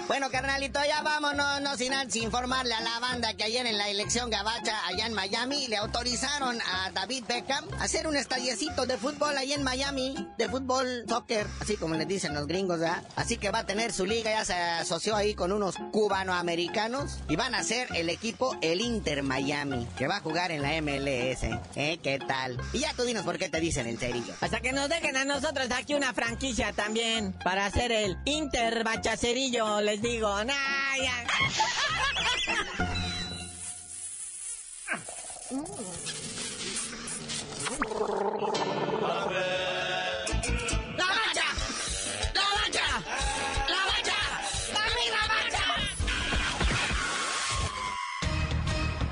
Bueno, 0.08 0.30
carnalito, 0.30 0.80
ya 0.86 1.00
vámonos, 1.02 1.60
no 1.62 1.76
sin 1.76 1.92
antes 1.94 2.16
informarle 2.16 2.74
a 2.74 2.80
la 2.80 2.98
banda 3.00 3.34
que 3.34 3.44
ayer 3.44 3.66
en 3.66 3.78
la 3.78 3.88
elección 3.88 4.30
gabacha 4.30 4.74
allá 4.86 5.06
en 5.06 5.14
Miami 5.14 5.68
le 5.68 5.76
autorizaron 5.76 6.60
a 6.60 6.90
David 6.90 7.24
Beckham 7.28 7.64
a 7.78 7.84
hacer 7.84 8.06
un 8.06 8.16
estallecito 8.16 8.84
de 8.84 8.98
fútbol 8.98 9.36
allá 9.36 9.54
en 9.54 9.62
Miami, 9.62 10.28
de 10.36 10.48
fútbol 10.48 11.04
soccer, 11.08 11.46
así 11.60 11.76
como 11.76 11.94
les 11.94 12.08
dicen 12.08 12.34
los 12.34 12.46
gringos, 12.46 12.80
¿verdad? 12.80 13.02
Así 13.16 13.36
que 13.36 13.50
va 13.50 13.60
a 13.60 13.66
tener 13.66 13.92
su 13.92 14.04
liga, 14.04 14.30
ya 14.30 14.44
se 14.44 14.54
asoció 14.54 15.14
ahí 15.14 15.34
con 15.34 15.52
unos 15.52 15.76
cubanoamericanos 15.92 17.20
y 17.28 17.36
van 17.36 17.54
a 17.54 17.62
ser 17.62 17.88
el 17.94 18.10
equipo 18.10 18.56
el 18.60 18.80
Inter 18.80 19.22
Miami, 19.22 19.86
que 19.96 20.08
va 20.08 20.16
a 20.16 20.20
jugar 20.20 20.50
en 20.50 20.62
la 20.62 20.80
MLS. 20.82 21.44
¿Eh? 21.76 21.98
¿Qué 22.02 22.18
tal? 22.26 22.58
Y 22.72 22.80
ya 22.80 22.92
tú 22.94 23.04
dinos 23.04 23.24
por 23.24 23.38
qué 23.38 23.48
te 23.48 23.60
dicen 23.60 23.86
el 23.86 23.98
cerillo. 23.98 24.34
Hasta 24.40 24.60
que 24.60 24.72
nos 24.72 24.88
dejen 24.88 25.16
a 25.16 25.24
nosotros 25.24 25.68
aquí 25.70 25.94
una 25.94 26.12
franquicia 26.12 26.72
también 26.72 27.32
para 27.44 27.66
hacer 27.66 27.92
el 27.92 28.18
Inter 28.24 28.84
Bachacerillo 28.84 29.80
les 29.92 30.00
digo, 30.00 30.44
nah, 30.44 30.96
ya. 30.96 31.24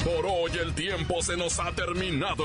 Por 0.03 0.27
hoy 0.27 0.51
el 0.59 0.75
tiempo 0.75 1.23
se 1.23 1.37
nos 1.37 1.61
ha 1.61 1.73
terminado. 1.73 2.45